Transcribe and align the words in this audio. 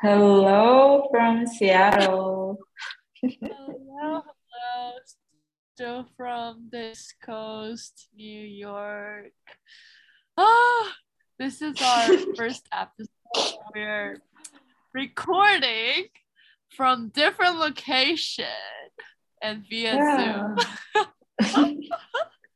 Hello 0.00 1.08
from 1.10 1.46
Seattle. 1.46 2.58
hello, 3.20 4.22
hello. 4.24 4.92
Still 5.74 6.06
from 6.16 6.68
this 6.72 7.12
coast, 7.22 8.08
New 8.16 8.40
York. 8.40 9.32
Ah, 10.38 10.92
this 11.38 11.60
is 11.60 11.76
our 11.82 12.16
first 12.36 12.66
episode. 12.72 13.58
We're 13.74 14.16
recording 14.94 16.06
from 16.74 17.10
different 17.10 17.58
location 17.58 18.46
and 19.42 19.62
via 19.68 19.94
Yeah. 19.96 20.56
Zoom. 21.42 21.80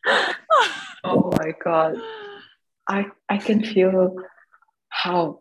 oh 1.04 1.30
my 1.36 1.52
god. 1.62 1.96
I 2.88 3.06
I 3.28 3.36
can 3.36 3.62
feel 3.62 4.16
how 5.08 5.40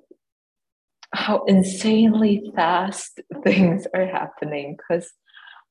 how 1.13 1.43
insanely 1.45 2.51
fast 2.55 3.19
things 3.43 3.87
are 3.93 4.05
happening 4.05 4.77
because 4.77 5.11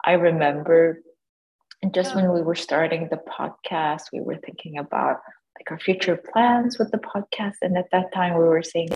I 0.05 0.13
remember 0.13 1.01
just 1.93 2.15
when 2.15 2.33
we 2.33 2.43
were 2.43 2.55
starting 2.55 3.09
the 3.09 3.21
podcast, 3.39 4.05
we 4.13 4.21
were 4.21 4.37
thinking 4.37 4.79
about 4.79 5.21
like 5.59 5.71
our 5.71 5.79
future 5.79 6.17
plans 6.33 6.79
with 6.79 6.91
the 6.91 6.99
podcast. 6.99 7.57
And 7.63 7.77
at 7.79 7.91
that 7.93 8.13
time 8.13 8.35
we 8.35 8.45
were 8.45 8.63
saying, 8.63 8.89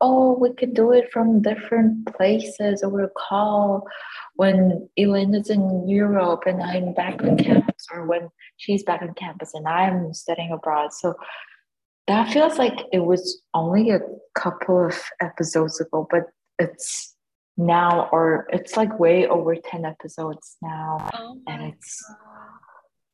oh, 0.00 0.36
we 0.38 0.52
could 0.52 0.74
do 0.74 0.92
it 0.92 1.10
from 1.12 1.42
different 1.42 2.06
places 2.14 2.82
over 2.82 3.04
a 3.04 3.10
call 3.10 3.86
when 4.34 4.88
is 4.96 5.50
in 5.50 5.88
Europe 5.88 6.42
and 6.46 6.62
I'm 6.62 6.92
back 6.92 7.22
on 7.22 7.38
campus, 7.38 7.86
or 7.92 8.06
when 8.06 8.28
she's 8.56 8.82
back 8.82 9.02
on 9.02 9.14
campus 9.14 9.54
and 9.54 9.66
I'm 9.66 10.12
studying 10.12 10.52
abroad. 10.52 10.92
So 10.92 11.14
that 12.06 12.32
feels 12.32 12.58
like 12.58 12.78
it 12.92 13.00
was 13.04 13.42
only 13.54 13.90
a 13.90 14.00
couple 14.34 14.86
of 14.86 15.00
episodes 15.20 15.80
ago, 15.80 16.06
but 16.10 16.24
it's 16.58 17.14
now, 17.56 18.08
or 18.12 18.46
it's 18.52 18.76
like 18.76 18.98
way 18.98 19.26
over 19.26 19.54
10 19.54 19.84
episodes 19.84 20.56
now. 20.60 21.08
Oh 21.14 21.40
and 21.46 21.72
it's 21.72 22.04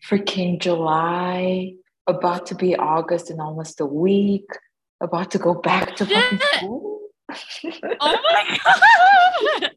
freaking 0.08 0.60
July, 0.60 1.74
about 2.06 2.46
to 2.46 2.54
be 2.54 2.74
August 2.74 3.30
in 3.30 3.38
almost 3.40 3.80
a 3.80 3.86
week, 3.86 4.48
about 5.00 5.30
to 5.32 5.38
go 5.38 5.54
back 5.54 5.94
to 5.96 6.06
fucking 6.06 6.40
school. 6.54 7.00
Oh 8.00 8.16
my 8.32 8.58
god! 9.60 9.70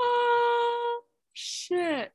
oh 0.00 1.00
shit. 1.34 2.12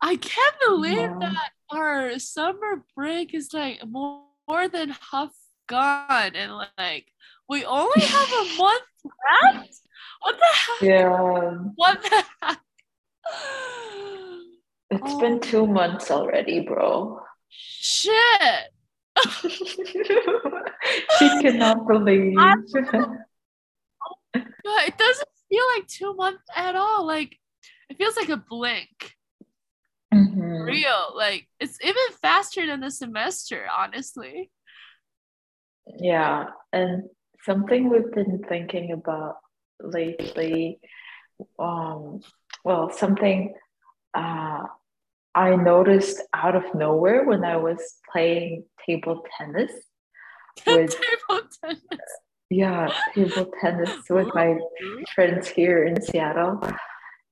I 0.00 0.16
can't 0.16 0.54
believe 0.66 0.96
Yeah. 0.98 1.16
that 1.20 1.50
our 1.70 2.18
summer 2.18 2.84
break 2.96 3.34
is 3.34 3.52
like 3.52 3.80
more, 3.86 4.22
more 4.48 4.68
than 4.68 4.94
half 5.12 5.30
gone 5.68 6.34
and 6.34 6.52
like 6.78 7.06
we 7.48 7.64
only 7.64 8.00
have 8.00 8.28
a 8.28 8.44
month 8.58 8.82
left? 9.04 9.80
What 10.22 10.36
the 10.38 10.44
heck? 10.52 10.82
yeah, 10.82 11.50
What 11.76 12.02
the 12.02 12.24
heck? 12.42 12.58
it's 14.90 15.12
Oh. 15.12 15.20
been 15.20 15.40
two 15.40 15.66
months 15.66 16.10
already, 16.10 16.60
bro. 16.60 17.20
Shit! 17.50 18.72
she 19.48 21.28
cannot 21.42 21.86
believe. 21.86 22.34
It 24.34 24.96
doesn't 24.96 25.28
feel 25.48 25.64
like 25.76 25.86
two 25.88 26.14
months 26.14 26.42
at 26.54 26.76
all. 26.76 27.06
Like 27.06 27.36
it 27.90 27.96
feels 27.98 28.16
like 28.16 28.28
a 28.28 28.36
blink. 28.36 29.14
Mhm. 30.48 30.66
real. 30.66 31.12
Like 31.14 31.48
it's 31.60 31.78
even 31.82 32.08
faster 32.22 32.66
than 32.66 32.80
the 32.80 32.90
semester, 32.90 33.66
honestly. 33.76 34.50
Yeah, 35.98 36.46
and 36.72 37.04
something 37.44 37.88
we've 37.88 38.12
been 38.12 38.42
thinking 38.48 38.92
about 38.92 39.36
lately, 39.80 40.80
um, 41.58 42.20
well, 42.64 42.90
something 42.90 43.54
uh, 44.14 44.64
I 45.34 45.56
noticed 45.56 46.20
out 46.34 46.56
of 46.56 46.74
nowhere 46.74 47.24
when 47.24 47.44
I 47.44 47.56
was 47.56 47.80
playing 48.12 48.64
table 48.86 49.22
tennis 49.36 49.72
with, 50.66 50.90
Table 50.90 51.42
tennis. 51.62 51.80
yeah, 52.50 52.92
table 53.14 53.50
tennis 53.60 53.96
with 54.10 54.28
my 54.34 54.58
friends 55.14 55.48
here 55.48 55.84
in 55.84 56.02
Seattle. 56.02 56.60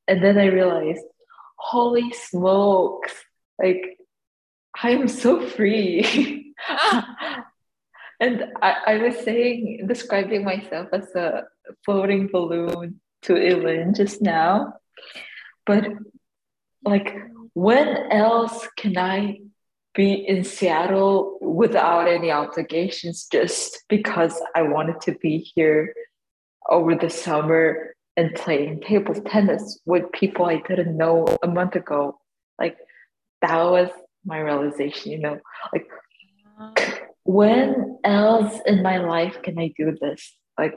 And 0.08 0.22
then 0.22 0.38
I 0.38 0.46
realized, 0.46 1.04
holy 1.56 2.12
smokes, 2.12 3.12
like 3.60 3.98
I 4.82 4.90
am 4.90 5.08
so 5.08 5.40
free. 5.40 6.54
and 8.20 8.44
I, 8.62 8.76
I 8.86 8.98
was 8.98 9.18
saying, 9.18 9.86
describing 9.86 10.44
myself 10.44 10.88
as 10.92 11.14
a 11.14 11.44
floating 11.84 12.28
balloon 12.28 13.00
to 13.22 13.36
Ellen 13.36 13.94
just 13.94 14.22
now. 14.22 14.74
But 15.64 15.88
like, 16.84 17.16
when 17.54 18.12
else 18.12 18.68
can 18.76 18.96
I 18.98 19.40
be 19.94 20.12
in 20.12 20.44
Seattle 20.44 21.38
without 21.40 22.06
any 22.06 22.30
obligations 22.30 23.26
just 23.32 23.82
because 23.88 24.40
I 24.54 24.62
wanted 24.62 25.00
to 25.02 25.12
be 25.12 25.38
here 25.38 25.94
over 26.68 26.94
the 26.94 27.08
summer 27.08 27.95
and 28.16 28.34
playing 28.34 28.80
table 28.80 29.14
tennis 29.14 29.78
with 29.84 30.10
people 30.12 30.46
I 30.46 30.62
didn't 30.68 30.96
know 30.96 31.26
a 31.42 31.48
month 31.48 31.74
ago? 31.74 32.18
Like, 32.58 32.76
that 33.42 33.62
was 33.64 33.90
my 34.24 34.40
realization, 34.40 35.12
you 35.12 35.18
know, 35.18 35.38
like 35.72 35.86
ah. 36.58 36.72
when 37.24 37.98
else 38.04 38.60
in 38.66 38.82
my 38.82 38.98
life 38.98 39.40
can 39.42 39.58
I 39.58 39.72
do 39.76 39.96
this? 40.00 40.36
Like 40.58 40.74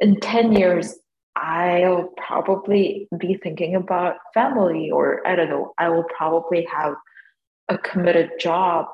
in 0.00 0.20
10 0.20 0.52
years, 0.52 0.98
I'll 1.36 2.08
probably 2.16 3.08
be 3.16 3.38
thinking 3.40 3.76
about 3.76 4.16
family, 4.34 4.90
or 4.90 5.24
I 5.26 5.36
don't 5.36 5.48
know, 5.48 5.72
I 5.78 5.88
will 5.88 6.06
probably 6.16 6.66
have 6.72 6.94
a 7.68 7.78
committed 7.78 8.30
job. 8.40 8.86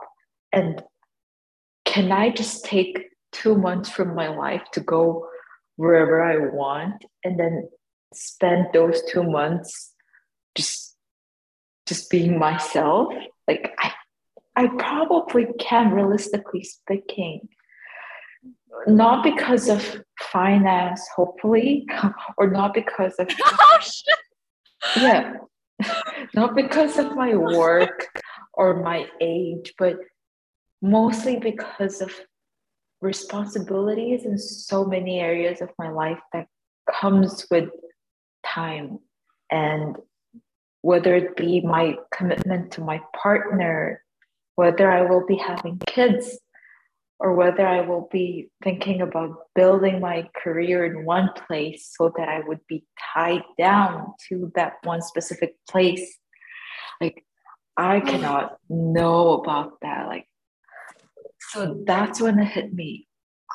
And 0.53 0.83
can 1.87 2.13
I 2.13 2.31
just 2.31 2.65
take 2.65 3.07
two 3.33 3.57
months 3.57 3.89
from 3.89 4.15
my 4.15 4.29
life 4.29 4.63
to 4.73 4.81
go 4.81 5.27
wherever 5.77 6.23
I 6.23 6.55
want 6.55 7.05
and 7.25 7.39
then 7.41 7.69
spend 8.17 8.69
those 8.73 9.03
two 9.11 9.23
months 9.23 9.93
just 10.55 10.97
just 11.87 12.11
being 12.11 12.39
myself? 12.39 13.13
Like 13.47 13.75
I 13.79 13.93
I 14.57 14.69
probably 14.79 15.47
can, 15.59 15.93
realistically 15.93 16.63
speaking. 16.63 17.49
Not 18.87 19.25
because 19.25 19.69
of 19.69 20.03
finance, 20.21 21.03
hopefully, 21.15 21.87
or 22.39 22.51
not 22.51 22.75
because 22.75 23.15
of, 23.19 23.29
oh 23.45 23.79
shit! 23.81 24.19
yeah, 24.97 25.35
not 26.35 26.55
because 26.55 26.99
of 26.99 27.17
my 27.17 27.35
work 27.35 28.09
or 28.53 28.83
my 28.83 29.07
age, 29.21 29.75
but 29.79 29.97
mostly 30.83 31.37
because 31.37 32.01
of 32.01 32.13
responsibilities 33.01 34.25
in 34.25 34.39
so 34.39 34.85
many 34.85 35.21
areas 35.21 35.61
of 35.61 35.71
my 35.79 35.91
life 35.91 36.21
that 36.33 36.47
comes 36.91 37.47
with 37.51 37.69
time 38.55 38.99
and 39.51 39.97
whether 40.83 41.15
it 41.15 41.37
be 41.37 41.61
my 41.61 41.97
commitment 42.13 42.73
to 42.73 42.81
my 42.81 43.01
partner 43.23 44.05
whether 44.57 44.91
I 44.91 45.03
will 45.03 45.27
be 45.27 45.37
having 45.37 45.81
kids 45.87 46.39
or 47.19 47.35
whether 47.35 47.67
I 47.67 47.81
will 47.81 48.09
be 48.11 48.51
thinking 48.63 49.01
about 49.01 49.37
building 49.55 50.01
my 50.01 50.29
career 50.43 50.85
in 50.85 51.05
one 51.05 51.31
place 51.47 51.93
so 51.97 52.13
that 52.17 52.29
I 52.29 52.41
would 52.47 52.61
be 52.69 52.85
tied 53.15 53.43
down 53.57 54.15
to 54.29 54.53
that 54.55 54.75
one 54.83 55.01
specific 55.01 55.55
place. 55.69 56.19
Like, 57.01 57.25
I 57.77 58.01
cannot 58.01 58.59
know 58.69 59.41
about 59.41 59.81
that. 59.83 60.07
Like, 60.07 60.27
so 61.51 61.83
that's 61.87 62.21
when 62.21 62.39
it 62.39 62.47
hit 62.47 62.75
me. 62.75 63.09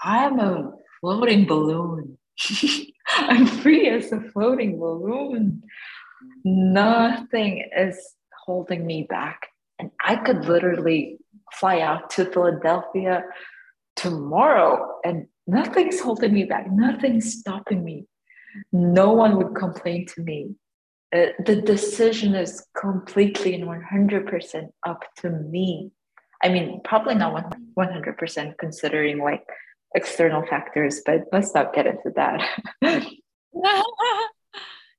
I'm 0.04 0.40
a 0.40 0.72
floating 1.00 1.46
balloon. 1.46 2.18
I'm 3.30 3.46
free 3.46 3.90
as 3.90 4.12
a 4.12 4.22
floating 4.22 4.80
balloon. 4.80 5.64
Nothing 6.46 7.70
is 7.76 7.98
holding 8.46 8.86
me 8.86 9.04
back 9.04 9.48
and 9.78 9.92
I 10.06 10.16
could 10.16 10.46
literally 10.46 11.18
fly 11.54 11.82
out 11.82 12.10
to 12.12 12.26
Philadelphia 12.26 13.24
tomorrow 13.96 15.00
and 15.04 15.28
nothing's 15.48 16.00
holding 16.00 16.34
me 16.34 16.46
back, 16.46 16.72
nothing's 16.72 17.40
stopping 17.40 17.84
me. 17.84 18.06
No 18.72 19.12
one 19.12 19.36
would 19.38 19.56
complain 19.56 20.06
to 20.16 20.22
me. 20.22 20.56
Uh, 21.14 21.28
the 21.46 21.62
decision 21.62 22.36
is 22.36 22.66
completely 22.80 23.54
and 23.56 23.66
100% 23.66 24.68
up 24.88 25.04
to 25.18 25.30
me. 25.30 25.92
I 26.42 26.50
mean, 26.50 26.80
probably 26.84 27.16
not 27.16 27.54
100% 27.78 28.58
considering 28.58 29.20
like 29.20 29.46
external 29.96 30.46
factors, 30.46 31.02
but 31.06 31.26
let's 31.32 31.54
not 31.54 31.74
get 31.74 31.88
into 31.88 32.12
that. 32.16 32.42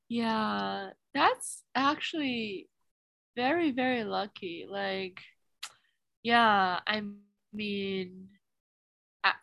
yeah, 0.09 0.91
that's 1.15 1.63
actually 1.75 2.69
very, 3.37 3.71
very 3.71 4.05
lucky. 4.05 4.67
Like, 4.69 5.21
yeah, 6.23 6.81
I 6.87 7.03
mean, 7.53 8.29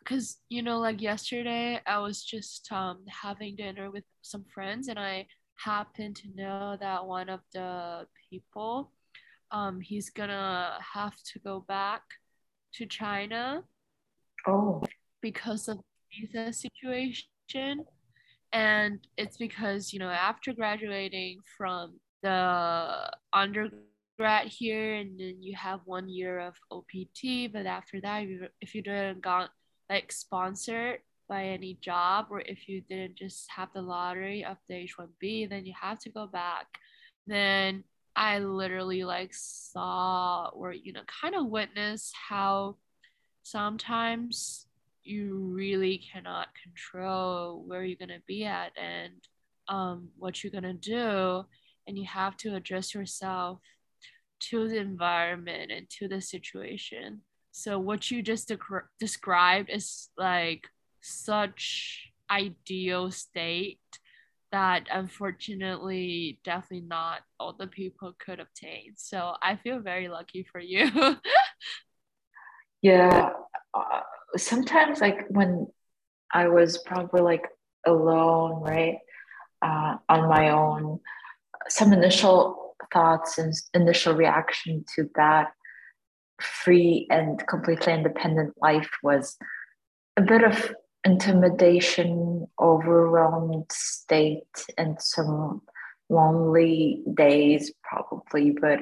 because 0.02 0.38
you 0.48 0.60
know 0.60 0.80
like 0.80 1.00
yesterday 1.00 1.80
i 1.86 1.98
was 2.00 2.24
just 2.24 2.66
um 2.72 2.98
having 3.06 3.54
dinner 3.54 3.92
with 3.92 4.02
some 4.22 4.44
friends 4.52 4.88
and 4.88 4.98
i 4.98 5.24
happened 5.54 6.16
to 6.16 6.26
know 6.34 6.76
that 6.80 7.06
one 7.06 7.28
of 7.28 7.38
the 7.52 8.04
people 8.28 8.90
um 9.52 9.80
he's 9.80 10.10
gonna 10.10 10.76
have 10.94 11.14
to 11.22 11.38
go 11.38 11.64
back 11.68 12.02
to 12.72 12.86
china 12.86 13.62
Oh, 14.46 14.82
because 15.20 15.68
of 15.68 15.80
visa 16.12 16.52
situation. 16.52 17.84
And 18.52 19.06
it's 19.16 19.36
because 19.36 19.92
you 19.92 19.98
know 19.98 20.08
after 20.08 20.52
graduating 20.54 21.40
from 21.56 21.98
the 22.22 23.10
undergrad 23.32 24.48
here 24.48 24.94
and 24.94 25.20
then 25.20 25.36
you 25.40 25.54
have 25.56 25.80
one 25.84 26.08
year 26.08 26.40
of 26.40 26.54
opt 26.70 27.52
but 27.52 27.66
after 27.66 28.00
that 28.00 28.24
if 28.60 28.74
you, 28.74 28.82
didn't 28.82 29.22
got 29.22 29.50
like 29.88 30.10
sponsored 30.10 30.98
by 31.28 31.44
any 31.44 31.78
job 31.82 32.26
or 32.30 32.40
if 32.40 32.68
you 32.68 32.80
didn't 32.88 33.16
just 33.16 33.46
have 33.54 33.68
the 33.74 33.82
lottery 33.82 34.44
of 34.44 34.56
the 34.68 34.74
h1b 34.74 35.48
then 35.50 35.64
you 35.66 35.74
have 35.78 35.98
to 35.98 36.10
go 36.10 36.26
back. 36.26 36.66
Then 37.26 37.84
i 38.16 38.38
literally 38.38 39.04
like 39.04 39.30
saw 39.32 40.48
or 40.54 40.72
you 40.72 40.92
know 40.92 41.02
kind 41.06 41.36
of 41.36 41.46
witnessed 41.46 42.12
how 42.28 42.76
sometimes 43.44 44.67
you 45.08 45.50
really 45.54 45.98
cannot 46.12 46.48
control 46.62 47.64
where 47.66 47.84
you're 47.84 47.96
going 47.96 48.08
to 48.08 48.24
be 48.26 48.44
at 48.44 48.72
and 48.76 49.12
um, 49.68 50.08
what 50.18 50.42
you're 50.42 50.52
going 50.52 50.64
to 50.64 50.72
do. 50.72 51.44
And 51.86 51.98
you 51.98 52.04
have 52.04 52.36
to 52.38 52.54
adjust 52.54 52.94
yourself 52.94 53.60
to 54.50 54.68
the 54.68 54.76
environment 54.76 55.72
and 55.72 55.88
to 55.98 56.08
the 56.08 56.20
situation. 56.20 57.22
So 57.52 57.78
what 57.78 58.10
you 58.10 58.22
just 58.22 58.48
de- 58.48 58.58
described 59.00 59.70
is 59.70 60.10
like 60.16 60.66
such 61.00 62.12
ideal 62.30 63.10
state 63.10 63.80
that 64.52 64.86
unfortunately 64.90 66.40
definitely 66.44 66.86
not 66.86 67.20
all 67.40 67.54
the 67.58 67.66
people 67.66 68.14
could 68.18 68.40
obtain. 68.40 68.92
So 68.96 69.34
i 69.42 69.56
feel 69.56 69.80
very 69.80 70.08
lucky 70.08 70.46
for 70.50 70.60
you. 70.60 70.90
Yeah. 72.80 73.30
Sometimes, 74.36 75.00
like 75.00 75.26
when 75.28 75.66
I 76.32 76.48
was 76.48 76.78
probably 76.78 77.22
like 77.22 77.46
alone, 77.86 78.62
right, 78.62 78.98
uh, 79.62 79.96
on 80.08 80.28
my 80.28 80.50
own, 80.50 81.00
some 81.68 81.92
initial 81.92 82.76
thoughts 82.92 83.38
and 83.38 83.52
initial 83.74 84.14
reaction 84.14 84.84
to 84.94 85.10
that 85.16 85.48
free 86.40 87.06
and 87.10 87.44
completely 87.46 87.92
independent 87.92 88.54
life 88.60 88.90
was 89.02 89.36
a 90.16 90.22
bit 90.22 90.44
of 90.44 90.74
intimidation, 91.04 92.46
overwhelmed 92.60 93.70
state, 93.70 94.66
and 94.76 95.00
some 95.00 95.62
lonely 96.08 97.02
days, 97.14 97.72
probably. 97.82 98.50
But 98.50 98.80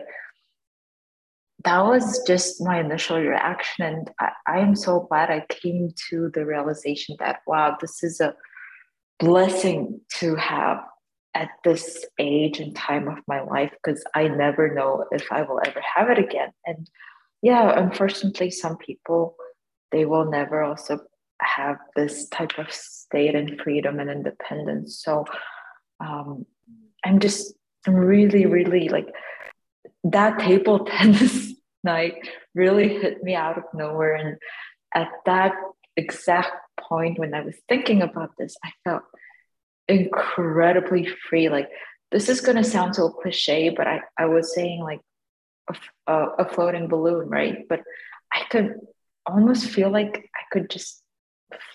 that 1.64 1.81
was 1.85 2.23
just 2.26 2.62
my 2.62 2.81
initial 2.81 3.19
reaction. 3.19 3.85
And 3.85 4.11
I, 4.47 4.61
am 4.61 4.76
so 4.76 5.00
glad 5.00 5.31
I 5.31 5.44
came 5.49 5.93
to 6.11 6.31
the 6.35 6.44
realization 6.44 7.17
that, 7.19 7.41
wow, 7.47 7.76
this 7.81 8.03
is 8.03 8.20
a 8.20 8.35
blessing 9.19 10.00
to 10.19 10.37
have 10.37 10.79
at 11.35 11.49
this 11.64 12.05
age 12.19 12.61
and 12.61 12.75
time 12.75 13.08
of 13.08 13.19
my 13.26 13.43
life 13.43 13.70
because 13.82 14.03
I 14.14 14.29
never 14.29 14.73
know 14.73 15.05
if 15.12 15.26
I 15.31 15.43
will 15.43 15.61
ever 15.67 15.82
have 15.94 16.11
it 16.11 16.19
again. 16.19 16.50
And 16.67 16.88
yeah, 17.43 17.79
unfortunately, 17.79 18.50
some 18.50 18.76
people 18.79 19.37
they 19.93 20.05
will 20.05 20.29
never 20.31 20.62
also 20.62 20.99
have 21.41 21.76
this 21.94 22.29
type 22.29 22.58
of 22.58 22.73
state 22.73 23.35
and 23.35 23.61
freedom 23.61 24.00
and 24.00 24.11
independence. 24.11 25.00
So 25.03 25.25
um, 26.00 26.44
I'm 27.05 27.20
just 27.20 27.55
I'm 27.87 27.94
really, 27.94 28.47
really 28.47 28.88
like 28.88 29.08
that 30.12 30.38
table 30.38 30.85
tennis 30.87 31.53
night 31.85 32.14
really 32.55 32.88
hit 32.88 33.23
me 33.23 33.35
out 33.35 33.58
of 33.58 33.64
nowhere. 33.75 34.14
And 34.14 34.37
at 34.94 35.08
that 35.25 35.53
exact 35.97 36.53
point 36.79 37.19
when 37.19 37.35
I 37.35 37.43
was 37.43 37.56
thinking 37.69 38.03
about 38.03 38.31
this, 38.38 38.56
I 38.64 38.70
felt 38.85 39.03
incredibly 39.88 41.08
free. 41.29 41.49
Like, 41.49 41.69
this 42.11 42.29
is 42.29 42.41
going 42.41 42.56
to 42.56 42.64
sound 42.64 42.94
so 42.94 43.11
cliche, 43.11 43.70
but 43.70 43.87
I, 43.87 44.00
I 44.19 44.26
was 44.26 44.55
saying 44.55 44.81
like 44.81 45.00
a, 46.06 46.26
a, 46.38 46.49
floating 46.49 46.88
balloon, 46.88 47.29
right? 47.29 47.67
But 47.69 47.81
I 48.32 48.44
could 48.50 48.75
almost 49.26 49.69
feel 49.69 49.91
like 49.91 50.17
I 50.17 50.43
could 50.53 50.70
just 50.70 51.03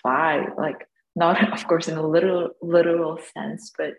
fly, 0.00 0.46
like, 0.56 0.86
not 1.14 1.52
of 1.52 1.66
course 1.66 1.88
in 1.88 1.98
a 1.98 2.06
literal 2.06 2.50
literal 2.62 3.18
sense, 3.36 3.72
but 3.76 3.94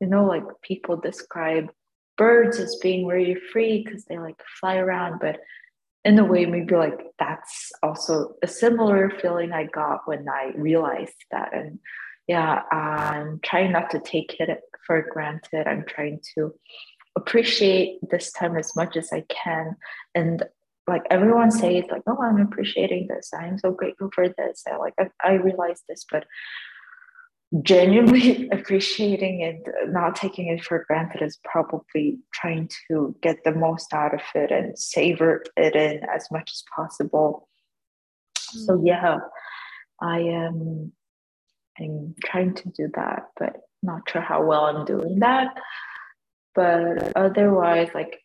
you 0.00 0.06
know, 0.06 0.24
like 0.24 0.44
people 0.62 0.96
describe 0.96 1.70
birds 2.16 2.58
as 2.58 2.76
being 2.76 3.08
very 3.08 3.34
free 3.52 3.82
because 3.84 4.04
they 4.04 4.18
like 4.18 4.40
fly 4.60 4.76
around 4.76 5.18
but 5.20 5.40
in 6.04 6.18
a 6.18 6.24
way 6.24 6.44
maybe 6.44 6.74
like 6.74 7.00
that's 7.18 7.72
also 7.82 8.34
a 8.42 8.46
similar 8.46 9.10
feeling 9.20 9.52
i 9.52 9.64
got 9.64 10.06
when 10.06 10.26
i 10.28 10.52
realized 10.56 11.24
that. 11.30 11.54
And 11.54 11.78
yeah 12.28 12.62
i'm 12.70 13.40
trying 13.42 13.72
not 13.72 13.90
to 13.90 14.00
take 14.00 14.36
it 14.38 14.60
for 14.86 15.06
granted. 15.10 15.66
I'm 15.66 15.84
trying 15.86 16.20
to 16.34 16.54
appreciate 17.16 17.98
this 18.10 18.32
time 18.32 18.56
as 18.56 18.74
much 18.76 18.96
as 18.96 19.12
i 19.12 19.24
can. 19.28 19.76
And 20.14 20.44
like 20.86 21.02
everyone 21.10 21.50
says 21.50 21.84
like 21.90 22.02
oh 22.06 22.18
i'm 22.22 22.40
appreciating 22.40 23.06
this. 23.08 23.30
I'm 23.32 23.58
so 23.58 23.70
grateful 23.70 24.10
for 24.14 24.28
this. 24.28 24.64
I 24.70 24.76
like 24.76 24.94
i, 24.98 25.08
I 25.22 25.32
realize 25.34 25.82
this 25.88 26.04
but 26.10 26.26
genuinely 27.62 28.48
appreciating 28.52 29.40
it, 29.40 29.68
not 29.88 30.16
taking 30.16 30.48
it 30.48 30.64
for 30.64 30.84
granted 30.86 31.22
is 31.22 31.38
probably 31.44 32.18
trying 32.32 32.68
to 32.88 33.14
get 33.22 33.44
the 33.44 33.52
most 33.52 33.92
out 33.92 34.14
of 34.14 34.20
it 34.34 34.50
and 34.50 34.78
savor 34.78 35.44
it 35.56 35.76
in 35.76 36.00
as 36.14 36.28
much 36.30 36.50
as 36.52 36.64
possible. 36.74 37.48
Mm. 38.38 38.66
So 38.66 38.82
yeah, 38.84 39.18
I 40.00 40.20
am 40.20 40.92
I'm 41.78 42.14
trying 42.24 42.54
to 42.54 42.68
do 42.70 42.88
that, 42.94 43.28
but 43.38 43.56
not 43.82 44.08
sure 44.08 44.22
how 44.22 44.44
well 44.44 44.64
I'm 44.66 44.84
doing 44.84 45.18
that. 45.20 45.54
But 46.54 47.16
otherwise, 47.16 47.88
like 47.94 48.20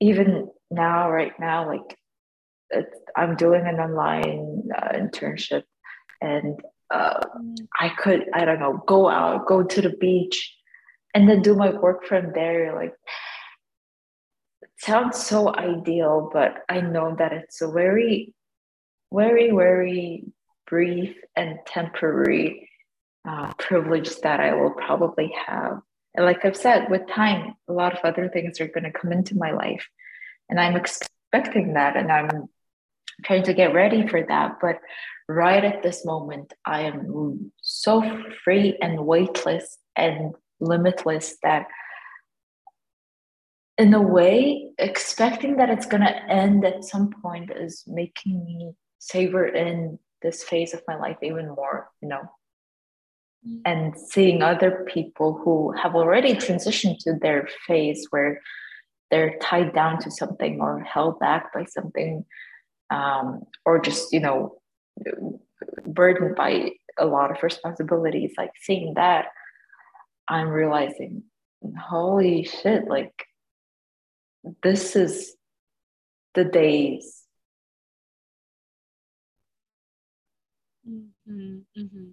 even 0.00 0.48
now, 0.70 1.10
right 1.10 1.32
now, 1.38 1.68
like 1.68 1.96
I'm 3.16 3.36
doing 3.36 3.66
an 3.66 3.76
online 3.76 4.62
uh, 4.76 4.88
internship 4.94 5.62
and 6.20 6.60
uh, 6.90 7.20
I 7.78 7.88
could, 7.90 8.26
I 8.34 8.44
don't 8.44 8.60
know, 8.60 8.82
go 8.86 9.08
out, 9.08 9.46
go 9.46 9.62
to 9.62 9.80
the 9.80 9.90
beach, 9.90 10.54
and 11.14 11.28
then 11.28 11.42
do 11.42 11.54
my 11.54 11.70
work 11.70 12.04
from 12.04 12.32
there. 12.34 12.74
Like, 12.74 12.94
it 14.62 14.70
sounds 14.78 15.18
so 15.18 15.54
ideal, 15.54 16.30
but 16.32 16.58
I 16.68 16.80
know 16.80 17.14
that 17.18 17.32
it's 17.32 17.60
a 17.62 17.70
very, 17.70 18.34
very, 19.12 19.50
very 19.50 20.24
brief 20.66 21.16
and 21.36 21.58
temporary 21.66 22.68
uh, 23.28 23.52
privilege 23.58 24.16
that 24.20 24.40
I 24.40 24.54
will 24.54 24.72
probably 24.72 25.32
have. 25.46 25.80
And 26.14 26.26
like 26.26 26.44
I've 26.44 26.56
said, 26.56 26.90
with 26.90 27.08
time, 27.08 27.54
a 27.68 27.72
lot 27.72 27.92
of 27.92 28.04
other 28.04 28.28
things 28.28 28.60
are 28.60 28.68
going 28.68 28.84
to 28.84 28.92
come 28.92 29.12
into 29.12 29.36
my 29.36 29.50
life, 29.50 29.88
and 30.48 30.60
I'm 30.60 30.76
expecting 30.76 31.74
that, 31.74 31.96
and 31.96 32.12
I'm 32.12 32.48
trying 33.24 33.42
to 33.44 33.54
get 33.54 33.74
ready 33.74 34.06
for 34.06 34.22
that. 34.26 34.58
But 34.60 34.78
right 35.28 35.64
at 35.64 35.82
this 35.82 36.04
moment, 36.04 36.52
I 36.66 36.82
am 36.82 37.52
so 37.62 38.02
free 38.44 38.76
and 38.80 39.06
weightless 39.06 39.78
and 39.96 40.34
limitless 40.60 41.36
that, 41.42 41.66
in 43.76 43.92
a 43.92 44.02
way, 44.02 44.70
expecting 44.78 45.56
that 45.56 45.70
it's 45.70 45.86
going 45.86 46.02
to 46.02 46.30
end 46.30 46.64
at 46.64 46.84
some 46.84 47.10
point 47.22 47.50
is 47.50 47.84
making 47.86 48.44
me 48.44 48.72
savor 48.98 49.46
in 49.46 49.98
this 50.22 50.42
phase 50.42 50.74
of 50.74 50.82
my 50.88 50.96
life 50.96 51.18
even 51.22 51.48
more, 51.48 51.90
you 52.00 52.08
know. 52.08 52.22
Mm. 53.46 53.60
And 53.64 53.98
seeing 53.98 54.42
other 54.42 54.86
people 54.88 55.40
who 55.44 55.72
have 55.72 55.94
already 55.94 56.34
transitioned 56.34 56.98
to 57.00 57.14
their 57.20 57.48
phase 57.66 58.06
where 58.10 58.40
they're 59.10 59.38
tied 59.38 59.74
down 59.74 60.00
to 60.00 60.10
something 60.10 60.60
or 60.60 60.80
held 60.80 61.20
back 61.20 61.52
by 61.52 61.64
something 61.64 62.24
um, 62.90 63.42
or 63.64 63.80
just 63.80 64.12
you 64.12 64.20
know 64.20 64.58
burdened 65.86 66.36
by 66.36 66.70
a 66.98 67.06
lot 67.06 67.30
of 67.30 67.42
responsibilities 67.42 68.32
like 68.38 68.50
seeing 68.60 68.94
that 68.94 69.26
i'm 70.28 70.48
realizing 70.48 71.22
holy 71.80 72.44
shit 72.44 72.86
like 72.86 73.26
this 74.62 74.94
is 74.94 75.34
the 76.34 76.44
days 76.44 77.24
mm-hmm, 80.88 81.58
mm-hmm. 81.76 82.08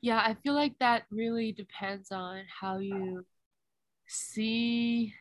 yeah 0.00 0.18
i 0.18 0.34
feel 0.42 0.54
like 0.54 0.74
that 0.80 1.04
really 1.10 1.52
depends 1.52 2.12
on 2.12 2.42
how 2.60 2.78
you 2.78 3.24
see 4.06 5.14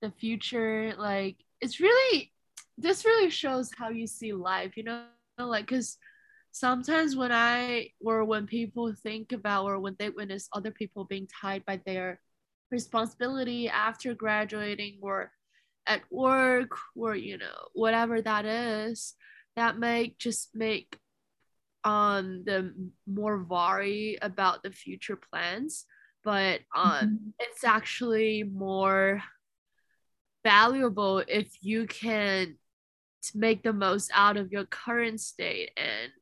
the 0.00 0.10
future 0.12 0.94
like 0.98 1.36
it's 1.60 1.80
really 1.80 2.32
this 2.80 3.04
really 3.04 3.30
shows 3.30 3.70
how 3.76 3.88
you 3.88 4.06
see 4.06 4.32
life 4.32 4.76
you 4.76 4.82
know 4.82 5.04
like 5.38 5.66
because 5.66 5.98
sometimes 6.52 7.16
when 7.16 7.32
I 7.32 7.90
or 8.04 8.24
when 8.24 8.46
people 8.46 8.92
think 9.02 9.32
about 9.32 9.64
or 9.64 9.78
when 9.78 9.96
they 9.98 10.10
witness 10.10 10.48
other 10.52 10.70
people 10.70 11.04
being 11.04 11.28
tied 11.40 11.64
by 11.64 11.80
their 11.86 12.20
responsibility 12.70 13.68
after 13.68 14.14
graduating 14.14 14.98
or 15.02 15.30
at 15.86 16.02
work 16.10 16.76
or 16.94 17.14
you 17.14 17.38
know 17.38 17.68
whatever 17.74 18.20
that 18.20 18.44
is 18.44 19.14
that 19.56 19.78
might 19.78 20.18
just 20.18 20.54
make 20.54 20.98
um 21.84 22.42
the 22.44 22.72
more 23.06 23.42
worry 23.42 24.18
about 24.20 24.62
the 24.62 24.70
future 24.70 25.16
plans 25.16 25.86
but 26.22 26.60
um 26.76 26.90
mm-hmm. 26.92 27.28
it's 27.38 27.64
actually 27.64 28.42
more 28.42 29.22
valuable 30.44 31.22
if 31.26 31.56
you 31.62 31.86
can 31.86 32.56
make 33.34 33.62
the 33.62 33.72
most 33.72 34.10
out 34.14 34.36
of 34.36 34.52
your 34.52 34.64
current 34.64 35.20
state 35.20 35.70
and 35.76 36.12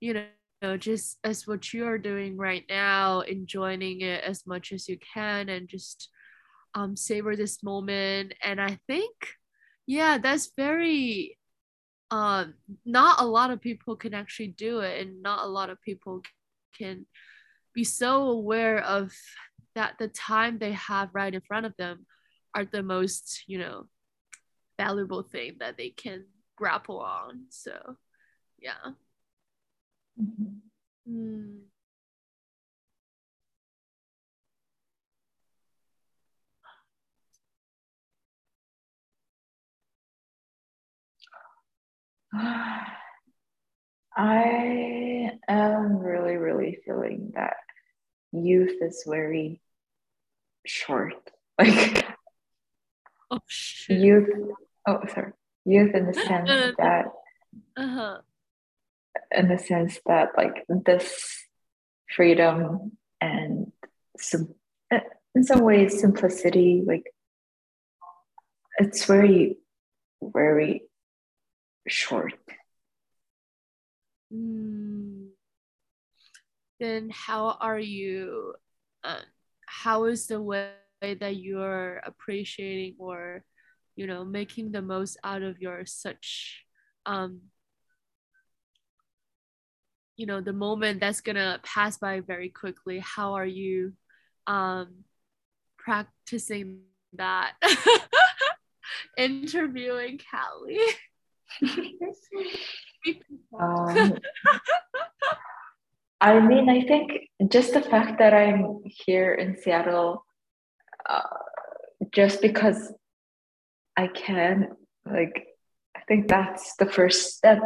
you 0.00 0.14
know 0.14 0.76
just 0.76 1.18
as 1.24 1.46
what 1.46 1.72
you 1.72 1.86
are 1.86 1.98
doing 1.98 2.36
right 2.36 2.64
now 2.68 3.20
enjoying 3.20 4.00
it 4.00 4.22
as 4.24 4.46
much 4.46 4.72
as 4.72 4.88
you 4.88 4.98
can 5.14 5.48
and 5.48 5.68
just 5.68 6.08
um 6.74 6.96
savor 6.96 7.36
this 7.36 7.62
moment. 7.62 8.34
And 8.42 8.60
i 8.60 8.78
think 8.86 9.14
yeah 9.86 10.18
that's 10.18 10.50
very 10.56 11.38
um 12.10 12.54
not 12.84 13.20
a 13.20 13.26
lot 13.26 13.50
of 13.50 13.60
people 13.60 13.96
can 13.96 14.14
actually 14.14 14.48
do 14.48 14.80
it 14.80 15.00
and 15.00 15.22
not 15.22 15.44
a 15.44 15.48
lot 15.48 15.70
of 15.70 15.80
people 15.82 16.22
can 16.76 17.06
be 17.74 17.84
so 17.84 18.30
aware 18.30 18.82
of 18.82 19.12
that 19.74 19.94
the 19.98 20.08
time 20.08 20.58
they 20.58 20.72
have 20.72 21.10
right 21.12 21.34
in 21.34 21.40
front 21.40 21.66
of 21.66 21.76
them 21.76 22.06
are 22.54 22.64
the 22.64 22.82
most 22.82 23.42
you 23.46 23.58
know 23.58 23.86
valuable 24.76 25.22
thing 25.22 25.56
that 25.60 25.76
they 25.76 25.90
can 25.90 26.24
grapple 26.56 27.00
on 27.00 27.44
so 27.50 27.96
yeah 28.58 28.92
mm-hmm. 30.20 31.10
mm. 31.10 31.58
I 44.16 45.30
am 45.48 45.98
really, 45.98 46.36
really 46.36 46.78
feeling 46.84 47.32
that 47.34 47.56
youth 48.32 48.78
is 48.80 49.04
very 49.06 49.60
short. 50.66 51.14
Like 51.56 52.04
oh, 53.30 53.38
shit. 53.46 54.00
youth. 54.00 54.28
Oh, 54.86 55.00
sorry. 55.12 55.32
Youth 55.64 55.94
in 55.94 56.06
the 56.06 56.14
sense 56.14 56.74
that. 56.78 57.06
Uh-huh. 57.76 58.18
In 59.30 59.48
the 59.48 59.58
sense 59.58 59.98
that, 60.06 60.30
like 60.36 60.64
this 60.68 61.46
freedom 62.14 62.92
and 63.20 63.72
some, 64.18 64.54
in 65.34 65.44
some 65.44 65.60
ways, 65.60 66.00
simplicity. 66.00 66.82
Like 66.86 67.04
it's 68.78 69.04
very, 69.04 69.58
very 70.22 70.82
short. 71.88 72.34
Mm. 74.32 75.28
Then 76.80 77.10
how 77.10 77.56
are 77.60 77.78
you? 77.78 78.54
Uh, 79.02 79.20
how 79.66 80.04
is 80.04 80.26
the 80.26 80.40
way 80.40 80.72
that 81.02 81.36
you're 81.36 81.98
appreciating 82.04 82.96
or, 82.98 83.44
you 83.96 84.06
know, 84.06 84.24
making 84.24 84.72
the 84.72 84.82
most 84.82 85.16
out 85.24 85.42
of 85.42 85.60
your 85.60 85.86
such, 85.86 86.64
um, 87.06 87.40
you 90.16 90.26
know, 90.26 90.40
the 90.40 90.52
moment 90.52 91.00
that's 91.00 91.20
gonna 91.20 91.60
pass 91.62 91.98
by 91.98 92.20
very 92.20 92.48
quickly? 92.48 92.98
How 93.00 93.34
are 93.34 93.46
you, 93.46 93.92
um, 94.46 95.04
practicing 95.78 96.80
that? 97.14 97.52
Interviewing 99.16 100.20
Callie. 100.30 100.78
um, 103.60 104.18
I 106.20 106.40
mean, 106.40 106.68
I 106.68 106.80
think 106.86 107.12
just 107.48 107.74
the 107.74 107.82
fact 107.82 108.18
that 108.18 108.32
I'm 108.32 108.80
here 108.84 109.34
in 109.34 109.56
Seattle, 109.60 110.24
uh, 111.08 111.20
just 112.12 112.40
because 112.40 112.92
I 113.96 114.08
can, 114.08 114.76
like, 115.06 115.46
I 115.96 116.00
think 116.08 116.28
that's 116.28 116.76
the 116.76 116.86
first 116.86 117.36
step. 117.36 117.60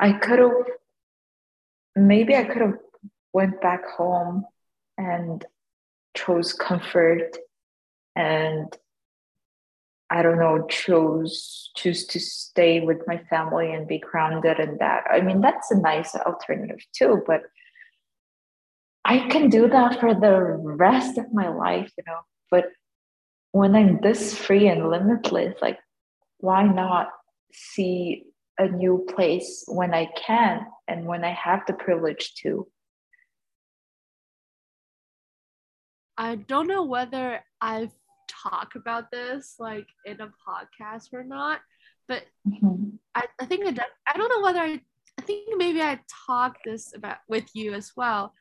I 0.00 0.12
could 0.12 0.38
have, 0.38 0.52
maybe 1.94 2.36
I 2.36 2.44
could 2.44 2.62
have 2.62 2.78
went 3.32 3.60
back 3.60 3.86
home 3.86 4.44
and 4.96 5.44
chose 6.14 6.52
comfort 6.52 7.36
and 8.16 8.66
I 10.10 10.22
don't 10.22 10.38
know, 10.38 10.66
chose 10.66 11.70
choose 11.76 12.06
to 12.06 12.18
stay 12.18 12.80
with 12.80 13.06
my 13.06 13.18
family 13.28 13.74
and 13.74 13.86
be 13.86 13.98
grounded 13.98 14.58
in 14.58 14.78
that. 14.78 15.04
I 15.10 15.20
mean, 15.20 15.42
that's 15.42 15.70
a 15.70 15.78
nice 15.78 16.14
alternative 16.14 16.80
too, 16.96 17.22
but 17.26 17.42
I 19.04 19.18
can 19.28 19.50
do 19.50 19.68
that 19.68 20.00
for 20.00 20.14
the 20.14 20.32
rest 20.32 21.18
of 21.18 21.32
my 21.32 21.48
life, 21.48 21.92
you 21.98 22.04
know. 22.06 22.20
But 22.50 22.66
when 23.58 23.74
I'm 23.74 24.00
this 24.00 24.38
free 24.38 24.68
and 24.68 24.88
limitless, 24.88 25.56
like 25.60 25.80
why 26.38 26.62
not 26.62 27.08
see 27.52 28.22
a 28.56 28.68
new 28.68 29.04
place 29.12 29.64
when 29.66 29.92
I 29.92 30.06
can 30.16 30.64
and 30.86 31.06
when 31.06 31.24
I 31.24 31.32
have 31.32 31.62
the 31.66 31.72
privilege 31.72 32.34
to? 32.42 32.68
I 36.16 36.36
don't 36.36 36.68
know 36.68 36.84
whether 36.84 37.40
I've 37.60 37.90
talk 38.28 38.76
about 38.76 39.10
this 39.10 39.56
like 39.58 39.88
in 40.04 40.20
a 40.20 40.30
podcast 40.46 41.12
or 41.12 41.24
not 41.24 41.60
but 42.06 42.22
mm-hmm. 42.46 42.90
I, 43.14 43.24
I 43.40 43.46
think 43.46 43.66
I, 43.66 43.84
I 44.06 44.16
don't 44.16 44.28
know 44.28 44.42
whether 44.42 44.60
I, 44.60 44.80
I 45.18 45.22
think 45.22 45.48
maybe 45.56 45.80
I 45.80 45.98
talked 46.26 46.60
this 46.64 46.94
about 46.94 47.16
with 47.26 47.48
you 47.54 47.72
as 47.72 47.92
well 47.96 48.34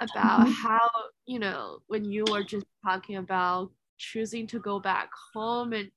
about 0.00 0.40
mm-hmm. 0.40 0.50
how 0.50 0.88
you 1.26 1.38
know 1.38 1.78
when 1.86 2.04
you 2.04 2.24
were 2.28 2.42
just 2.42 2.66
talking 2.82 3.16
about 3.16 3.70
choosing 3.98 4.46
to 4.48 4.58
go 4.58 4.80
back 4.80 5.10
home 5.32 5.72
and 5.72 5.90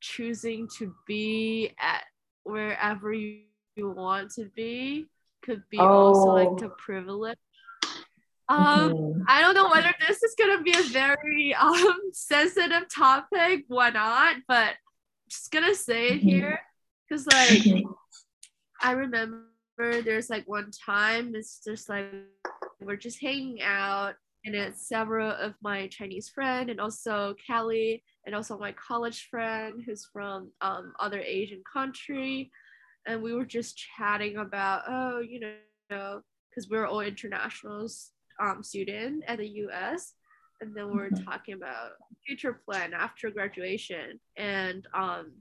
choosing 0.00 0.68
to 0.78 0.94
be 1.06 1.72
at 1.80 2.04
wherever 2.44 3.12
you, 3.12 3.40
you 3.74 3.90
want 3.90 4.30
to 4.32 4.44
be 4.54 5.06
could 5.42 5.62
be 5.70 5.78
oh. 5.78 5.84
also 5.84 6.26
like 6.26 6.62
a 6.62 6.68
privilege 6.70 7.38
um, 8.48 8.92
mm-hmm. 8.92 9.22
I 9.26 9.40
don't 9.40 9.54
know 9.54 9.68
whether 9.68 9.92
this 10.06 10.22
is 10.22 10.36
gonna 10.38 10.62
be 10.62 10.72
a 10.72 10.82
very 10.82 11.52
um 11.52 11.98
sensitive 12.12 12.84
topic, 12.88 13.64
why 13.66 13.90
not? 13.90 14.36
But 14.46 14.74
just 15.28 15.50
gonna 15.50 15.74
say 15.74 16.10
it 16.10 16.18
mm-hmm. 16.18 16.28
here 16.28 16.60
because 17.08 17.26
like. 17.26 17.84
I 18.80 18.92
remember 18.92 19.46
there's 19.78 20.30
like 20.30 20.46
one 20.46 20.70
time 20.70 21.34
it's 21.34 21.60
just 21.64 21.88
like 21.88 22.06
we're 22.80 22.96
just 22.96 23.20
hanging 23.20 23.62
out 23.62 24.14
and 24.46 24.54
it's 24.54 24.88
several 24.88 25.30
of 25.30 25.54
my 25.62 25.88
Chinese 25.88 26.28
friend 26.28 26.70
and 26.70 26.80
also 26.80 27.34
Kelly 27.46 28.02
and 28.24 28.34
also 28.34 28.58
my 28.58 28.72
college 28.72 29.28
friend 29.30 29.82
who's 29.84 30.08
from 30.12 30.50
um 30.60 30.92
other 30.98 31.20
Asian 31.20 31.62
country 31.70 32.50
and 33.06 33.22
we 33.22 33.34
were 33.34 33.44
just 33.44 33.76
chatting 33.76 34.36
about 34.38 34.82
oh 34.88 35.20
you 35.20 35.40
know 35.90 36.22
because 36.56 36.70
we're 36.70 36.86
all 36.86 37.00
internationals 37.00 38.12
um, 38.40 38.62
student 38.62 39.24
at 39.26 39.38
the 39.38 39.48
US. 39.68 40.12
And 40.60 40.74
then 40.74 40.90
we 40.90 41.02
are 41.02 41.10
mm-hmm. 41.10 41.24
talking 41.24 41.54
about 41.54 41.92
future 42.26 42.60
plan 42.64 42.94
after 42.94 43.30
graduation. 43.30 44.18
And 44.36 44.86
um, 44.94 45.32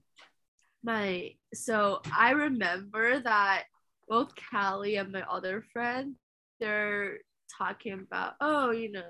my 0.84 1.32
so 1.54 2.02
I 2.16 2.32
remember 2.32 3.20
that 3.22 3.64
both 4.08 4.34
Callie 4.52 4.98
and 4.98 5.12
my 5.12 5.22
other 5.22 5.64
friend, 5.74 6.16
they're 6.60 7.20
talking 7.58 7.94
about, 7.94 8.34
oh, 8.42 8.72
you 8.72 8.92
know, 8.92 9.04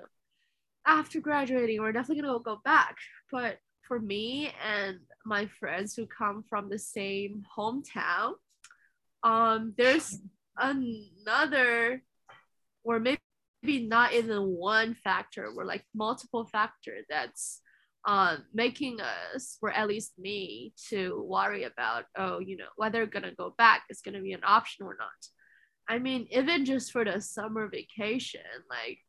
after 0.86 1.20
graduating, 1.20 1.82
we're 1.82 1.92
definitely 1.92 2.22
gonna 2.22 2.39
go 2.39 2.62
back. 2.63 2.98
But 3.32 3.58
for 3.82 4.00
me 4.00 4.51
and 4.65 5.00
my 5.25 5.48
friends 5.48 5.96
who 5.96 6.06
come 6.06 6.44
from 6.48 6.70
the 6.70 6.80
same 6.80 7.44
hometown, 7.58 8.34
um, 9.24 9.74
there's 9.77 10.20
another 10.58 12.04
or 12.84 13.00
maybe 13.00 13.20
not 13.65 14.13
even 14.13 14.42
one 14.42 14.94
factor 14.94 15.48
or 15.56 15.65
like 15.65 15.84
multiple 15.94 16.46
factor 16.46 16.98
that's 17.10 17.62
um, 18.06 18.46
making 18.54 19.00
us 19.01 19.58
or 19.62 19.72
at 19.72 19.88
least 19.88 20.13
me 20.20 20.74
to 20.89 21.24
worry 21.27 21.63
about 21.63 22.06
oh 22.15 22.39
you 22.39 22.56
know 22.56 22.68
whether 22.75 23.06
gonna 23.08 23.34
go 23.36 23.56
back 23.58 23.84
is 23.89 24.01
gonna 24.01 24.22
be 24.22 24.34
an 24.34 24.44
option 24.46 24.86
or 24.86 24.96
not 25.00 25.10
i 25.88 26.00
mean 26.00 26.27
even 26.32 26.65
just 26.65 26.92
for 26.92 27.06
the 27.06 27.20
summer 27.22 27.68
vacation 27.68 28.42
like 28.70 29.00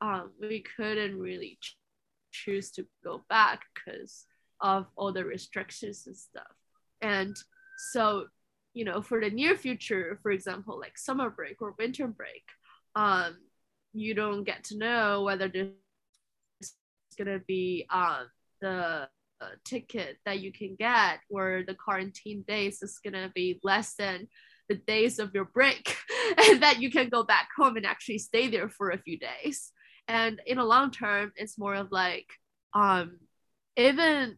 um, 0.00 0.32
we 0.40 0.62
couldn't 0.76 1.18
really 1.18 1.58
ch- 1.60 1.78
choose 2.32 2.70
to 2.72 2.86
go 3.02 3.24
back 3.28 3.62
because 3.74 4.26
of 4.60 4.86
all 4.96 5.12
the 5.12 5.24
restrictions 5.24 6.06
and 6.06 6.16
stuff. 6.16 6.52
And 7.00 7.34
so 7.92 8.26
you 8.72 8.84
know 8.84 9.00
for 9.02 9.20
the 9.20 9.30
near 9.30 9.56
future 9.56 10.18
for 10.22 10.30
example 10.30 10.78
like 10.78 10.98
summer 10.98 11.30
break 11.30 11.62
or 11.62 11.74
winter 11.78 12.08
break 12.08 12.42
um 12.96 13.36
you 13.92 14.14
don't 14.14 14.42
get 14.42 14.64
to 14.64 14.76
know 14.76 15.22
whether 15.22 15.48
there's 15.48 15.70
going 17.16 17.38
to 17.38 17.44
be 17.46 17.86
um 17.90 18.26
the 18.60 19.08
uh, 19.40 19.48
ticket 19.64 20.18
that 20.24 20.40
you 20.40 20.52
can 20.52 20.74
get 20.76 21.20
or 21.30 21.62
the 21.66 21.74
quarantine 21.74 22.44
days 22.48 22.82
is 22.82 22.98
going 22.98 23.12
to 23.12 23.30
be 23.34 23.60
less 23.62 23.94
than 23.94 24.26
the 24.68 24.76
days 24.76 25.18
of 25.18 25.34
your 25.34 25.44
break 25.44 25.96
and 26.48 26.62
that 26.62 26.80
you 26.80 26.90
can 26.90 27.08
go 27.08 27.22
back 27.22 27.48
home 27.56 27.76
and 27.76 27.86
actually 27.86 28.18
stay 28.18 28.48
there 28.48 28.68
for 28.68 28.90
a 28.90 28.98
few 28.98 29.18
days 29.18 29.72
and 30.08 30.40
in 30.46 30.58
a 30.58 30.64
long 30.64 30.90
term 30.90 31.32
it's 31.36 31.58
more 31.58 31.74
of 31.74 31.90
like 31.90 32.26
um 32.74 33.18
even 33.76 34.36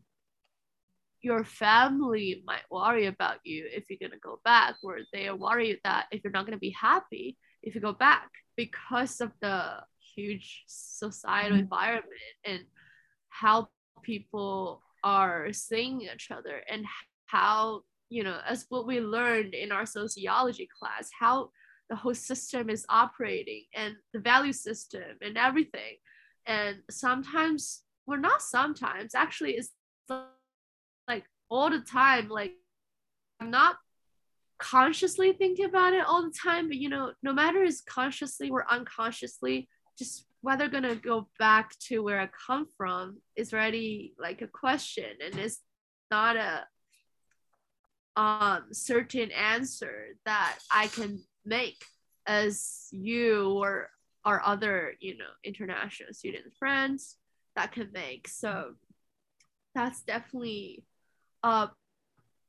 your 1.23 1.45
family 1.45 2.43
might 2.47 2.63
worry 2.71 3.07
about 3.07 3.39
you 3.45 3.67
if 3.73 3.85
you're 3.89 3.99
going 3.99 4.13
to 4.13 4.19
go 4.19 4.39
back 4.45 4.77
or 4.83 4.99
they 5.13 5.27
are 5.27 5.37
worried 5.37 5.79
that 5.83 6.07
if 6.13 6.23
you're 6.23 6.33
not 6.33 6.47
going 6.47 6.57
to 6.57 6.59
be 6.59 6.71
happy 6.71 7.37
if 7.63 7.75
you 7.75 7.81
go 7.81 7.93
back 7.93 8.31
because 8.57 9.21
of 9.21 9.33
the 9.41 9.83
huge 10.15 10.65
societal 10.67 11.53
mm-hmm. 11.53 11.61
environment 11.61 12.37
and 12.45 12.61
how 13.29 13.69
people 14.03 14.83
are 15.03 15.53
seeing 15.53 16.01
each 16.03 16.31
other 16.31 16.63
and 16.71 16.85
how 17.27 17.83
you 18.09 18.23
know 18.23 18.39
as 18.47 18.67
what 18.69 18.87
we 18.87 19.01
learned 19.01 19.55
in 19.55 19.73
our 19.73 19.87
sociology 19.87 20.69
class 20.79 21.11
how 21.19 21.51
the 21.89 21.97
whole 21.97 22.15
system 22.15 22.69
is 22.69 22.85
operating 22.89 23.65
and 23.75 23.95
the 24.13 24.19
value 24.19 24.53
system 24.53 25.03
and 25.21 25.39
everything. 25.39 25.97
And 26.47 26.79
sometimes 26.91 27.83
well 28.07 28.21
not 28.21 28.41
sometimes 28.41 29.15
actually 29.15 29.53
it's 29.57 29.71
like 31.09 31.25
all 31.51 31.71
the 31.71 31.81
time 31.81 32.29
like 32.29 32.53
i'm 33.41 33.51
not 33.51 33.77
consciously 34.59 35.33
thinking 35.33 35.67
about 35.67 35.93
it 35.93 36.07
all 36.07 36.23
the 36.23 36.33
time 36.43 36.69
but 36.69 36.77
you 36.77 36.89
know 36.89 37.13
no 37.23 37.33
matter 37.33 37.63
is 37.63 37.83
consciously 37.83 38.49
or 38.49 38.65
unconsciously 38.71 39.69
just 39.99 40.27
whether 40.41 40.69
gonna 40.69 40.95
go 40.95 41.29
back 41.39 41.77
to 41.81 42.03
where 42.03 42.21
i 42.21 42.29
come 42.47 42.67
from 42.77 43.19
is 43.35 43.53
already 43.53 44.15
like 44.19 44.41
a 44.41 44.47
question 44.47 45.11
and 45.25 45.37
it's 45.39 45.61
not 46.11 46.37
a 46.37 46.65
um 48.17 48.65
certain 48.73 49.31
answer 49.31 50.17
that 50.25 50.59
i 50.71 50.87
can 50.89 51.21
make 51.45 51.85
as 52.27 52.89
you 52.91 53.51
or 53.51 53.91
our 54.25 54.43
other 54.45 54.95
you 55.01 55.17
know 55.17 55.25
international 55.45 56.13
student 56.13 56.53
friends 56.59 57.17
that 57.55 57.73
can 57.73 57.91
make. 57.93 58.29
So 58.29 58.75
that's 59.75 60.03
definitely 60.03 60.85
a 61.43 61.69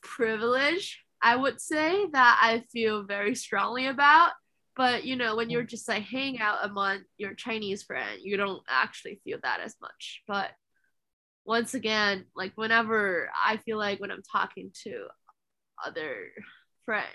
privilege 0.02 1.04
i 1.22 1.36
would 1.36 1.60
say 1.60 2.06
that 2.14 2.40
i 2.42 2.64
feel 2.72 3.04
very 3.04 3.36
strongly 3.36 3.88
about. 3.88 4.32
But 4.76 5.04
you 5.06 5.16
know 5.16 5.36
when 5.36 5.50
you're 5.50 5.64
just 5.64 5.88
like 5.88 6.04
hanging 6.04 6.40
out 6.40 6.60
among 6.64 7.00
your 7.18 7.34
chinese 7.34 7.84
friend 7.84 8.20
you 8.22 8.38
don't 8.38 8.62
actually 8.70 9.20
feel 9.24 9.40
that 9.44 9.60
as 9.60 9.76
much. 9.82 10.24
But 10.28 10.52
once 11.46 11.74
again 11.74 12.26
like 12.36 12.54
whenever 12.56 13.30
i 13.46 13.58
feel 13.58 13.78
like 13.78 14.00
when 14.00 14.12
i'm 14.12 14.24
talking 14.30 14.72
to 14.84 15.06
other 15.86 16.30
friend. 16.86 17.06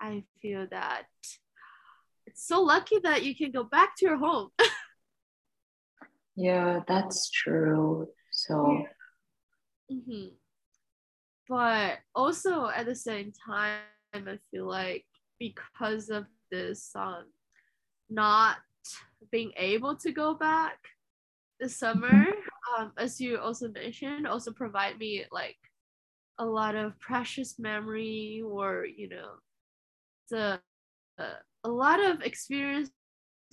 i 0.00 0.22
feel 0.40 0.66
that 0.70 1.04
it's 2.26 2.46
so 2.46 2.60
lucky 2.60 2.98
that 3.02 3.22
you 3.22 3.34
can 3.34 3.50
go 3.50 3.64
back 3.64 3.96
to 3.96 4.06
your 4.06 4.16
home 4.16 4.48
yeah 6.36 6.80
that's 6.86 7.30
true 7.30 8.06
so 8.30 8.84
yeah. 9.90 9.96
mm-hmm. 9.96 10.28
but 11.48 11.98
also 12.14 12.68
at 12.68 12.86
the 12.86 12.94
same 12.94 13.32
time 13.46 13.80
i 14.14 14.38
feel 14.50 14.66
like 14.66 15.04
because 15.38 16.10
of 16.10 16.26
this 16.50 16.90
um 16.94 17.24
not 18.10 18.56
being 19.30 19.52
able 19.56 19.96
to 19.96 20.12
go 20.12 20.34
back 20.34 20.78
this 21.58 21.76
summer 21.76 22.26
um 22.78 22.92
as 22.98 23.20
you 23.20 23.38
also 23.38 23.68
mentioned 23.68 24.26
also 24.26 24.52
provide 24.52 24.98
me 24.98 25.24
like 25.32 25.56
a 26.38 26.44
lot 26.44 26.74
of 26.74 26.98
precious 26.98 27.58
memory 27.58 28.42
or 28.44 28.84
you 28.84 29.08
know 29.08 29.30
the 30.30 30.60
uh, 31.18 31.24
a 31.64 31.68
lot 31.68 32.04
of 32.04 32.20
experiences 32.22 32.92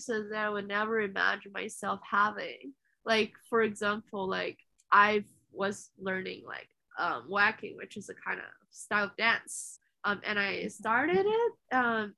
that 0.07 0.35
I 0.35 0.49
would 0.49 0.67
never 0.67 1.01
imagine 1.01 1.51
myself 1.53 1.99
having. 2.09 2.73
Like 3.05 3.33
for 3.49 3.61
example, 3.61 4.27
like 4.27 4.57
I 4.91 5.23
was 5.51 5.89
learning 5.99 6.43
like 6.45 6.69
um, 6.99 7.27
waacking, 7.29 7.75
which 7.77 7.97
is 7.97 8.09
a 8.09 8.13
kind 8.13 8.39
of 8.39 8.45
style 8.69 9.05
of 9.05 9.17
dance, 9.17 9.79
um, 10.03 10.21
and 10.25 10.37
I 10.37 10.67
started 10.67 11.25
it 11.25 11.75
um, 11.75 12.13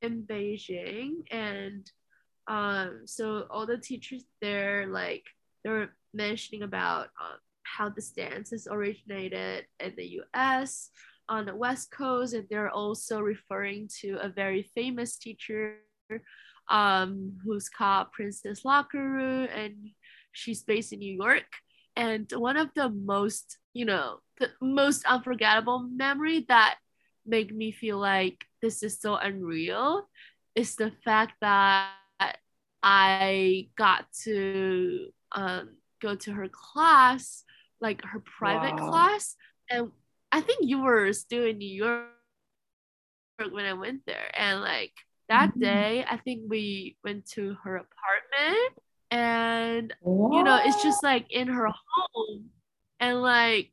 in 0.00 0.22
Beijing, 0.22 1.24
and 1.30 1.90
um, 2.48 3.02
so 3.06 3.46
all 3.50 3.66
the 3.66 3.78
teachers 3.78 4.24
there 4.40 4.86
like 4.86 5.24
they 5.64 5.70
were 5.70 5.90
mentioning 6.12 6.62
about 6.62 7.08
um, 7.20 7.38
how 7.76 7.88
this 7.88 8.10
dance 8.10 8.52
is 8.52 8.68
originated 8.70 9.66
in 9.80 9.92
the 9.96 10.06
U.S 10.20 10.90
on 11.28 11.46
the 11.46 11.54
West 11.54 11.90
Coast, 11.90 12.34
and 12.34 12.46
they're 12.50 12.70
also 12.70 13.20
referring 13.20 13.88
to 14.00 14.18
a 14.20 14.28
very 14.28 14.62
famous 14.74 15.16
teacher 15.16 15.76
um, 16.68 17.38
who's 17.44 17.68
called 17.68 18.12
Princess 18.12 18.62
Lockerooo, 18.64 19.48
and 19.54 19.90
she's 20.32 20.62
based 20.62 20.92
in 20.92 20.98
New 20.98 21.14
York. 21.14 21.48
And 21.96 22.30
one 22.32 22.56
of 22.56 22.68
the 22.74 22.88
most, 22.88 23.58
you 23.72 23.84
know, 23.84 24.18
the 24.38 24.50
most 24.60 25.04
unforgettable 25.06 25.80
memory 25.80 26.44
that 26.48 26.76
made 27.26 27.54
me 27.54 27.72
feel 27.72 27.98
like 27.98 28.44
this 28.60 28.82
is 28.82 29.00
so 29.00 29.16
unreal 29.16 30.08
is 30.54 30.74
the 30.76 30.92
fact 31.04 31.34
that 31.40 31.92
I 32.82 33.68
got 33.76 34.06
to 34.24 35.08
um, 35.32 35.76
go 36.00 36.14
to 36.14 36.32
her 36.32 36.48
class, 36.48 37.44
like 37.82 38.02
her 38.04 38.20
private 38.20 38.80
wow. 38.80 38.90
class, 38.90 39.36
and 39.68 39.90
I 40.32 40.40
think 40.40 40.60
you 40.62 40.80
were 40.82 41.12
still 41.12 41.44
in 41.44 41.58
New 41.58 41.68
York 41.68 42.08
when 43.50 43.66
I 43.66 43.74
went 43.74 44.06
there. 44.06 44.30
And 44.34 44.62
like 44.62 44.92
that 45.28 45.50
mm-hmm. 45.50 45.60
day, 45.60 46.04
I 46.08 46.16
think 46.16 46.42
we 46.48 46.96
went 47.04 47.26
to 47.32 47.56
her 47.62 47.76
apartment 47.76 48.78
and 49.10 49.94
you 50.04 50.42
know, 50.42 50.58
it's 50.64 50.82
just 50.82 51.02
like 51.02 51.30
in 51.30 51.48
her 51.48 51.68
home. 51.68 52.46
And 52.98 53.20
like 53.20 53.70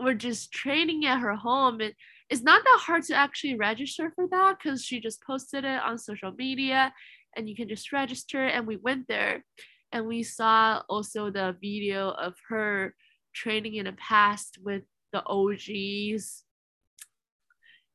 we're 0.00 0.14
just 0.14 0.50
training 0.50 1.04
at 1.04 1.20
her 1.20 1.34
home. 1.34 1.80
And 1.80 1.92
it's 2.30 2.42
not 2.42 2.64
that 2.64 2.80
hard 2.80 3.02
to 3.04 3.14
actually 3.14 3.56
register 3.56 4.10
for 4.14 4.26
that 4.28 4.58
because 4.58 4.82
she 4.82 5.00
just 5.00 5.22
posted 5.22 5.64
it 5.64 5.80
on 5.82 5.98
social 5.98 6.32
media 6.32 6.92
and 7.36 7.48
you 7.48 7.54
can 7.54 7.68
just 7.68 7.92
register. 7.92 8.46
And 8.46 8.66
we 8.66 8.76
went 8.76 9.08
there 9.08 9.44
and 9.92 10.06
we 10.06 10.22
saw 10.22 10.82
also 10.88 11.30
the 11.30 11.54
video 11.60 12.10
of 12.10 12.34
her 12.48 12.94
training 13.38 13.74
in 13.76 13.84
the 13.86 13.92
past 13.92 14.58
with 14.62 14.82
the 15.12 15.22
OGs, 15.24 16.44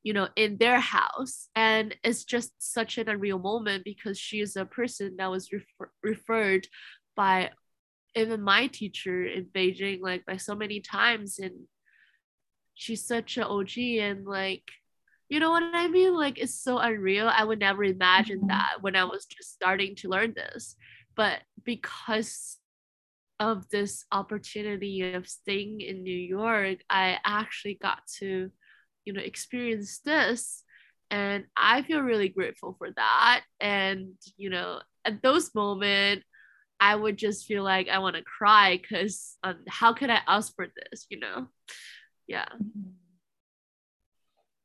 you 0.04 0.14
know, 0.14 0.28
in 0.36 0.58
their 0.58 0.80
house. 0.80 1.50
And 1.56 1.96
it's 2.04 2.24
just 2.24 2.52
such 2.60 2.98
an 2.98 3.10
unreal 3.10 3.40
moment 3.40 3.84
because 3.84 4.18
she 4.18 4.40
is 4.40 4.56
a 4.56 4.66
person 4.66 5.16
that 5.18 5.30
was 5.30 5.52
refer- 5.52 5.92
referred 6.02 6.68
by 7.16 7.52
even 8.16 8.42
my 8.42 8.68
teacher 8.68 9.26
in 9.26 9.46
Beijing, 9.46 10.02
like 10.02 10.26
by 10.26 10.38
so 10.38 10.56
many 10.56 10.80
times. 10.80 11.40
And 11.40 11.68
she's 12.76 13.06
such 13.06 13.38
an 13.38 13.44
OG 13.44 13.78
and 13.78 14.26
like, 14.26 14.64
you 15.30 15.40
know 15.40 15.52
what 15.52 15.64
I 15.74 15.88
mean? 15.88 16.16
Like 16.16 16.40
it's 16.40 16.56
so 16.56 16.78
unreal. 16.78 17.28
I 17.28 17.44
would 17.44 17.60
never 17.60 17.84
imagine 17.84 18.40
mm-hmm. 18.40 18.48
that 18.48 18.78
when 18.82 18.96
I 18.96 19.04
was 19.04 19.26
just 19.26 19.54
starting 19.54 19.96
to 19.98 20.10
learn 20.10 20.34
this. 20.36 20.76
But 21.16 21.42
because 21.64 22.58
of 23.52 23.70
this 23.70 24.06
opportunity 24.12 25.14
of 25.14 25.28
staying 25.28 25.82
in 25.82 26.04
New 26.04 26.18
York, 26.18 26.80
I 26.90 27.18
actually 27.26 27.78
got 27.82 28.00
to, 28.20 28.50
you 29.06 29.14
know, 29.14 29.22
experience 29.22 30.00
this. 30.00 30.64
And 31.12 31.46
I 31.56 31.82
feel 31.84 32.00
really 32.00 32.30
grateful 32.30 32.76
for 32.78 32.90
that. 32.96 33.44
And, 33.60 34.14
you 34.38 34.50
know, 34.50 34.80
at 35.06 35.22
those 35.22 35.54
moments, 35.54 36.26
I 36.80 36.96
would 36.96 37.18
just 37.18 37.46
feel 37.46 37.64
like 37.64 37.88
I 37.90 38.00
want 38.00 38.16
to 38.16 38.24
cry 38.24 38.80
because 38.82 39.38
um, 39.44 39.60
how 39.68 39.94
could 39.94 40.10
I 40.10 40.20
ask 40.28 40.56
for 40.56 40.68
this, 40.68 41.06
you 41.10 41.20
know? 41.20 41.48
Yeah. 42.28 42.46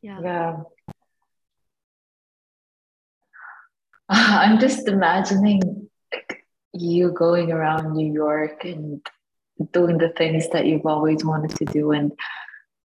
Yeah. 0.02 0.20
Yeah. 0.22 0.56
I'm 4.08 4.58
just 4.58 4.88
imagining 4.88 5.88
you 6.80 7.10
going 7.12 7.52
around 7.52 7.94
New 7.94 8.12
York 8.12 8.64
and 8.64 9.00
doing 9.72 9.98
the 9.98 10.10
things 10.10 10.48
that 10.50 10.66
you've 10.66 10.86
always 10.86 11.24
wanted 11.24 11.50
to 11.56 11.64
do 11.64 11.90
and 11.90 12.12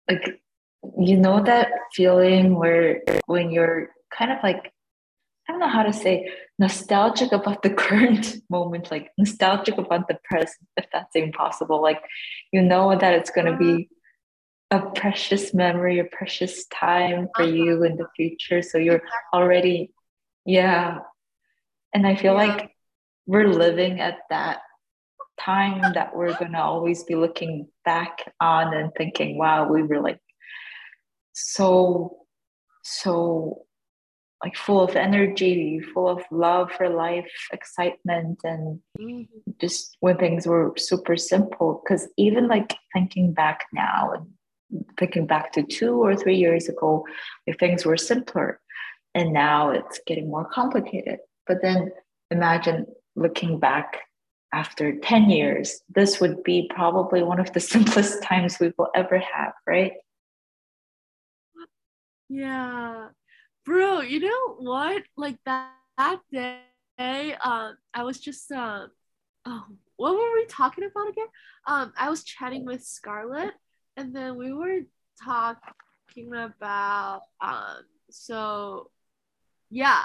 like 0.09 0.41
you 0.99 1.17
know 1.17 1.43
that 1.43 1.69
feeling 1.93 2.57
where 2.57 3.03
when 3.27 3.51
you're 3.51 3.91
kind 4.17 4.33
of 4.33 4.39
like 4.43 4.73
I 5.49 5.53
don't 5.53 5.61
know 5.61 5.69
how 5.69 5.83
to 5.83 5.93
say 5.93 6.31
nostalgic 6.59 7.33
about 7.33 7.63
the 7.63 7.71
current 7.85 8.37
moment, 8.49 8.91
like 8.91 9.11
nostalgic 9.19 9.77
about 9.77 10.07
the 10.09 10.19
present, 10.25 10.69
if 10.77 10.87
that's 10.93 11.15
impossible. 11.15 11.83
Like 11.83 12.01
you 12.53 12.63
know 12.63 12.97
that 12.97 13.15
it's 13.15 13.31
gonna 13.31 13.57
be 13.57 13.89
a 14.71 14.81
precious 14.81 15.53
memory, 15.53 15.99
a 15.99 16.05
precious 16.05 16.67
time 16.67 17.29
for 17.37 17.43
uh-huh. 17.43 17.53
you 17.53 17.85
in 17.85 17.97
the 17.97 18.07
future. 18.17 18.63
So 18.63 18.79
you're 18.79 19.03
already, 19.35 19.93
yeah. 20.47 21.01
And 21.93 22.07
I 22.07 22.17
feel 22.17 22.33
yeah. 22.33 22.47
like 22.47 22.72
we're 23.27 23.49
living 23.49 24.01
at 24.01 24.19
that 24.31 24.61
time 25.41 25.93
that 25.95 26.15
we're 26.15 26.37
going 26.39 26.53
to 26.53 26.63
always 26.63 27.05
be 27.05 27.15
looking 27.15 27.69
back 27.85 28.33
on 28.41 28.75
and 28.75 28.93
thinking, 28.97 29.39
wow, 29.39 29.69
we 29.69 29.83
were 29.83 30.01
like 30.01 30.21
so, 31.33 32.17
so 32.83 33.65
like 34.43 34.57
full 34.57 34.81
of 34.81 34.97
energy, 34.97 35.81
full 35.95 36.09
of 36.09 36.23
love 36.31 36.71
for 36.73 36.89
life, 36.89 37.31
excitement, 37.53 38.41
and 38.45 38.81
mm-hmm. 38.99 39.23
just 39.61 39.97
when 40.01 40.17
things 40.17 40.47
were 40.47 40.73
super 40.77 41.17
simple. 41.17 41.81
Because 41.83 42.09
even 42.17 42.49
like 42.49 42.77
thinking 42.93 43.33
back 43.33 43.67
now 43.73 44.13
and 44.13 44.85
thinking 44.99 45.27
back 45.27 45.53
to 45.53 45.63
two 45.63 46.03
or 46.03 46.17
three 46.17 46.37
years 46.37 46.69
ago, 46.69 47.07
if 47.47 47.57
things 47.59 47.87
were 47.87 47.97
simpler, 47.97 48.61
and 49.15 49.33
now 49.33 49.71
it's 49.71 50.01
getting 50.07 50.29
more 50.29 50.49
complicated. 50.53 51.19
But 51.47 51.59
then 51.63 51.93
imagine 52.31 52.87
looking 53.15 53.59
back 53.59 54.01
after 54.53 54.99
10 54.99 55.31
years, 55.31 55.81
this 55.89 56.21
would 56.21 56.43
be 56.43 56.71
probably 56.75 57.23
one 57.23 57.41
of 57.41 57.53
the 57.53 57.61
simplest 57.75 58.23
times 58.23 58.59
we 58.61 58.73
will 58.77 58.91
ever 58.95 59.19
have, 59.19 59.53
right? 59.67 59.93
Yeah. 62.29 63.09
Bro, 63.65 64.01
you 64.03 64.21
know 64.21 64.55
what? 64.59 65.03
Like 65.17 65.39
that, 65.45 65.73
that 65.97 66.21
day, 66.99 67.35
um, 67.45 67.77
I 67.95 68.05
was 68.05 68.19
just 68.19 68.51
um 68.53 68.91
oh, 69.45 69.65
what 69.97 70.15
were 70.15 70.33
we 70.35 70.47
talking 70.47 70.85
about 70.85 71.09
again? 71.09 71.27
Um, 71.67 71.93
I 71.97 72.11
was 72.11 72.25
chatting 72.25 72.65
with 72.65 72.83
Scarlett 72.83 73.53
and 73.97 74.15
then 74.15 74.37
we 74.37 74.53
were 74.53 74.81
talking 75.23 76.33
about 76.35 77.23
um 77.41 77.85
so 78.11 78.91
yeah 79.71 80.03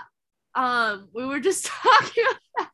um 0.56 1.08
we 1.14 1.26
were 1.26 1.40
just 1.40 1.66
talking 1.84 2.24
about 2.58 2.70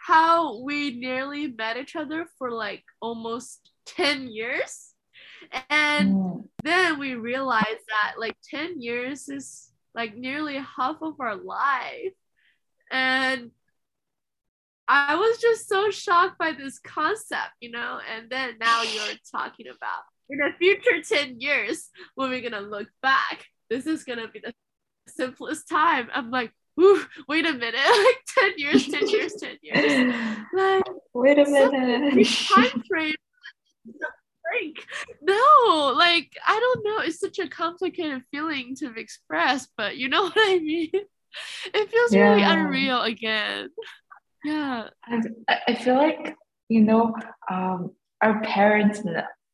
how 0.00 0.62
we 0.62 0.96
nearly 0.98 1.48
met 1.48 1.76
each 1.76 1.96
other 1.96 2.26
for 2.38 2.50
like 2.50 2.84
almost 3.00 3.70
10 3.86 4.28
years. 4.28 4.94
And 5.70 6.14
mm. 6.14 6.48
then 6.62 6.98
we 6.98 7.14
realized 7.14 7.66
that 7.88 8.14
like 8.18 8.36
10 8.50 8.80
years 8.80 9.28
is 9.28 9.70
like 9.94 10.16
nearly 10.16 10.58
half 10.58 10.96
of 11.02 11.20
our 11.20 11.36
life. 11.36 12.14
And 12.90 13.50
I 14.88 15.14
was 15.14 15.38
just 15.38 15.68
so 15.68 15.90
shocked 15.90 16.38
by 16.38 16.52
this 16.52 16.78
concept, 16.78 17.52
you 17.60 17.70
know, 17.70 17.98
and 18.14 18.28
then 18.28 18.56
now 18.60 18.82
you're 18.82 19.16
talking 19.30 19.66
about 19.68 20.02
in 20.28 20.38
the 20.38 20.50
future 20.58 21.02
10 21.02 21.40
years 21.40 21.88
when 22.14 22.30
we're 22.30 22.42
gonna 22.42 22.60
look 22.60 22.88
back. 23.02 23.46
This 23.70 23.86
is 23.86 24.04
gonna 24.04 24.28
be 24.28 24.40
the 24.40 24.52
simplest 25.08 25.68
time. 25.68 26.08
I'm 26.12 26.30
like 26.30 26.52
wait 27.28 27.46
a 27.46 27.52
minute 27.52 27.74
like 27.74 28.16
10 28.38 28.52
years 28.56 28.88
10 28.88 29.08
years 29.08 29.34
10 29.34 29.56
years. 29.62 30.14
Like 30.52 30.84
wait 31.14 31.38
a 31.38 31.44
minute. 31.44 32.26
time 32.54 32.82
frame 32.88 33.14
no 35.22 35.94
like 35.96 36.36
i 36.46 36.60
don't 36.60 36.84
know 36.84 36.98
it's 36.98 37.18
such 37.18 37.38
a 37.38 37.48
complicated 37.48 38.22
feeling 38.30 38.76
to 38.76 38.92
express 38.96 39.66
but 39.78 39.96
you 39.96 40.08
know 40.08 40.24
what 40.24 40.34
i 40.36 40.58
mean? 40.58 40.90
It 41.72 41.90
feels 41.90 42.12
yeah. 42.12 42.30
really 42.30 42.42
unreal 42.42 43.02
again. 43.02 43.70
Yeah. 44.44 44.88
I, 45.04 45.20
I 45.68 45.74
feel 45.74 45.94
like 45.94 46.36
you 46.68 46.80
know 46.82 47.14
um 47.50 47.92
our 48.22 48.40
parents 48.42 49.00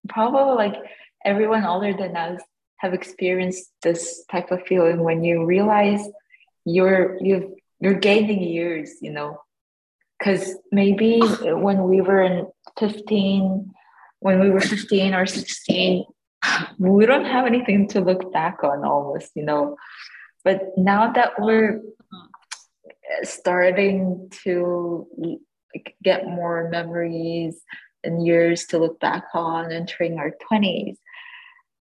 probably 0.09 0.54
like 0.54 0.76
everyone 1.24 1.64
older 1.64 1.92
than 1.92 2.16
us 2.16 2.40
have 2.78 2.94
experienced 2.94 3.72
this 3.83 4.24
type 4.31 4.50
of 4.50 4.62
feeling 4.66 5.02
when 5.02 5.24
you 5.24 5.44
realize 5.44 6.04
you're 6.64 7.16
you 7.21 7.57
you're 7.81 7.94
gaining 7.94 8.42
years 8.42 8.97
you 9.01 9.11
know? 9.11 9.40
Because 10.18 10.57
maybe 10.73 11.21
when 11.21 11.85
we 11.85 12.01
were 12.01 12.23
in 12.23 12.47
15 12.79 13.73
when 14.21 14.40
we 14.40 14.51
were 14.51 14.61
15 14.61 15.14
or 15.14 15.27
16 15.27 16.05
we 16.79 17.07
don't 17.07 17.25
have 17.25 17.47
anything 17.47 17.88
to 17.88 18.01
look 18.01 18.33
back 18.33 18.62
on 18.62 18.85
almost 18.85 19.33
you 19.35 19.44
know? 19.44 19.77
But 20.44 20.62
now 20.77 21.12
that 21.12 21.33
we're 21.38 21.81
starting 23.23 24.31
to 24.44 25.07
get 26.03 26.27
more 26.27 26.68
memories 26.71 27.61
and 28.05 28.25
years 28.25 28.66
to 28.66 28.79
look 28.79 29.01
back 29.01 29.25
on 29.35 29.73
entering 29.73 30.18
our 30.18 30.33
20s 30.51 30.97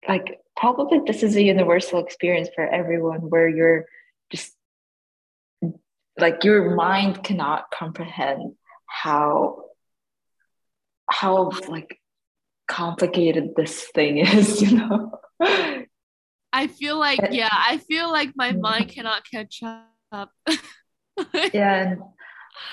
like 0.09 0.41
probably 0.57 1.01
this 1.07 1.23
is 1.23 1.37
a 1.37 1.43
universal 1.43 2.05
experience 2.05 2.49
for 2.55 2.67
everyone 2.67 3.21
where 3.31 3.49
you're 3.49 3.87
just 4.31 4.55
like 6.18 6.44
your 6.44 6.74
mind 6.74 7.22
cannot 7.22 7.70
comprehend 7.70 8.55
how 8.87 9.64
how 11.11 11.50
like 11.68 12.00
complicated 12.68 13.50
this 13.57 13.85
thing 13.94 14.18
is 14.18 14.62
you 14.62 14.77
know 14.77 15.20
i 16.53 16.66
feel 16.66 16.98
like 16.98 17.20
yeah 17.31 17.48
i 17.53 17.79
feel 17.79 18.11
like 18.11 18.33
my 18.37 18.53
mm. 18.53 18.61
mind 18.61 18.88
cannot 18.88 19.22
catch 19.29 19.62
up 20.12 20.31
yeah 21.53 21.83
and 21.83 21.98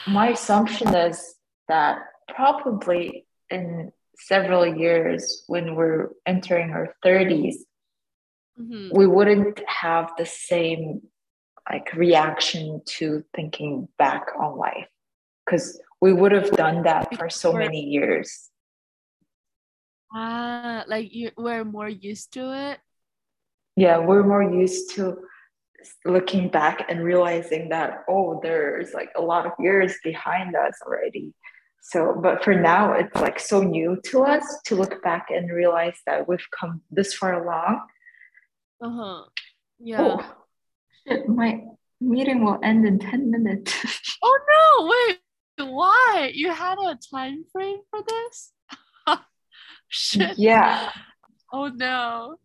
my 0.08 0.30
assumption 0.30 0.94
is 0.96 1.36
that 1.68 2.00
probably 2.34 3.26
in 3.50 3.92
several 4.18 4.66
years 4.66 5.44
when 5.48 5.76
we're 5.76 6.10
entering 6.26 6.70
our 6.72 6.96
30s 7.04 7.56
mm-hmm. 8.60 8.90
we 8.96 9.08
wouldn't 9.08 9.62
have 9.68 10.12
the 10.18 10.26
same 10.26 11.02
like 11.72 11.94
reaction 11.94 12.82
to 12.86 13.24
thinking 13.36 13.88
back 13.98 14.28
on 14.38 14.58
life. 14.58 14.88
Because 15.46 15.80
we 16.02 16.12
would 16.14 16.32
have 16.32 16.52
done 16.52 16.84
that 16.84 17.16
for 17.16 17.30
so 17.30 17.54
many 17.54 17.82
years. 17.82 18.50
Ah 20.14 20.84
like 20.88 21.14
you 21.14 21.32
we're 21.38 21.64
more 21.64 21.88
used 21.88 22.34
to 22.34 22.52
it? 22.54 22.80
Yeah 23.78 23.98
we're 23.98 24.24
more 24.24 24.44
used 24.44 24.94
to 24.96 25.18
looking 26.06 26.50
back 26.50 26.86
and 26.90 27.04
realizing 27.04 27.70
that 27.70 28.04
oh 28.10 28.40
there's 28.44 28.94
like 28.94 29.10
a 29.16 29.22
lot 29.22 29.46
of 29.46 29.54
years 29.58 29.96
behind 30.04 30.56
us 30.56 30.76
already. 30.86 31.34
So 31.82 32.20
but 32.22 32.44
for 32.44 32.54
now 32.54 32.94
it's 32.94 33.16
like 33.16 33.40
so 33.40 33.64
new 33.64 33.98
to 34.10 34.24
us 34.24 34.46
to 34.66 34.76
look 34.76 35.02
back 35.02 35.28
and 35.30 35.50
realize 35.50 35.98
that 36.06 36.28
we've 36.28 36.50
come 36.60 36.82
this 36.92 37.14
far 37.14 37.42
along. 37.42 37.82
Uh-huh. 38.84 39.24
Yeah. 39.80 40.02
oh, 40.02 40.41
shit, 41.08 41.28
my 41.28 41.62
meeting 42.00 42.44
will 42.44 42.60
end 42.64 42.86
in 42.86 43.00
10 43.00 43.30
minutes 43.30 43.74
oh 44.24 44.40
no 44.50 44.88
wait 44.88 45.20
why 45.70 46.32
you 46.34 46.52
had 46.52 46.78
a 46.80 46.98
time 47.14 47.44
frame 47.52 47.80
for 47.90 48.00
this 48.08 48.52
shit 49.88 50.38
yeah 50.40 50.92
oh 51.54 51.68
no 51.68 52.36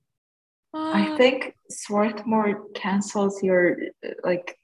uh, 0.74 0.92
i 0.92 1.16
think 1.16 1.54
swarthmore 1.70 2.66
cancels 2.74 3.42
your 3.42 3.76
like 4.22 4.58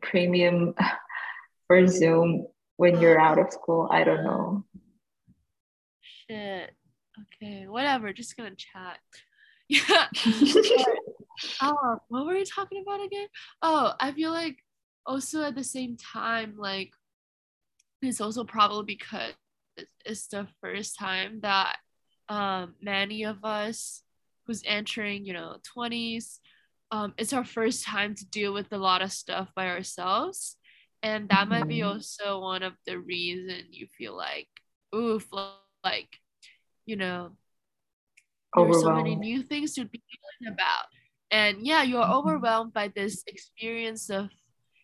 premium 0.00 0.74
for 1.66 1.86
zoom 1.88 2.46
when 2.80 2.98
you're 2.98 3.20
out 3.20 3.38
of 3.38 3.52
school. 3.52 3.86
I 3.90 4.04
don't 4.04 4.24
know. 4.24 4.64
Shit. 6.00 6.70
Okay, 7.20 7.66
whatever. 7.68 8.10
Just 8.14 8.38
gonna 8.38 8.54
chat. 8.56 8.98
Yeah. 9.68 10.06
Oh, 11.62 11.98
what 12.08 12.26
were 12.26 12.34
we 12.34 12.44
talking 12.44 12.82
about 12.82 13.04
again? 13.04 13.26
Oh, 13.62 13.92
I 13.98 14.12
feel 14.12 14.30
like 14.30 14.58
also 15.06 15.42
at 15.42 15.54
the 15.54 15.64
same 15.64 15.96
time, 15.96 16.54
like 16.56 16.90
it's 18.02 18.20
also 18.20 18.44
probably 18.44 18.84
because 18.94 19.32
it's 20.04 20.26
the 20.28 20.46
first 20.60 20.98
time 20.98 21.40
that 21.40 21.76
um, 22.28 22.74
many 22.80 23.24
of 23.24 23.44
us 23.44 24.02
who's 24.46 24.62
entering, 24.64 25.24
you 25.24 25.32
know, 25.32 25.56
20s, 25.76 26.38
um, 26.90 27.14
it's 27.18 27.32
our 27.32 27.44
first 27.44 27.84
time 27.84 28.14
to 28.14 28.26
deal 28.26 28.52
with 28.52 28.72
a 28.72 28.78
lot 28.78 29.02
of 29.02 29.12
stuff 29.12 29.48
by 29.54 29.68
ourselves 29.68 30.56
and 31.02 31.28
that 31.28 31.48
might 31.48 31.66
be 31.66 31.78
mm-hmm. 31.78 31.88
also 31.88 32.40
one 32.40 32.62
of 32.62 32.74
the 32.86 32.98
reason 32.98 33.64
you 33.70 33.86
feel 33.86 34.16
like 34.16 34.48
oof 34.94 35.26
like 35.84 36.08
you 36.86 36.96
know 36.96 37.30
there's 38.54 38.82
so 38.82 38.92
many 38.92 39.14
new 39.14 39.42
things 39.42 39.74
to 39.74 39.84
be 39.84 40.02
thinking 40.10 40.52
about 40.52 40.86
and 41.30 41.66
yeah 41.66 41.82
you're 41.82 42.02
mm-hmm. 42.02 42.12
overwhelmed 42.12 42.72
by 42.72 42.88
this 42.88 43.22
experience 43.26 44.10
of 44.10 44.28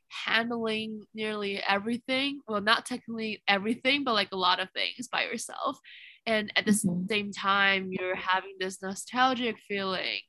handling 0.09 1.05
nearly 1.15 1.61
everything 1.67 2.41
well 2.47 2.61
not 2.61 2.87
technically 2.87 3.43
everything 3.49 4.05
but 4.05 4.15
like 4.15 4.31
a 4.33 4.37
lot 4.37 4.61
of 4.61 4.69
things 4.71 5.09
by 5.09 5.25
yourself 5.25 5.79
and 6.27 6.53
at 6.57 6.65
the 6.65 6.73
mm-hmm. 6.73 7.07
same 7.07 7.33
time 7.33 7.89
you're 7.91 8.15
having 8.15 8.55
this 8.61 8.81
nostalgic 8.83 9.57
feeling 9.69 10.21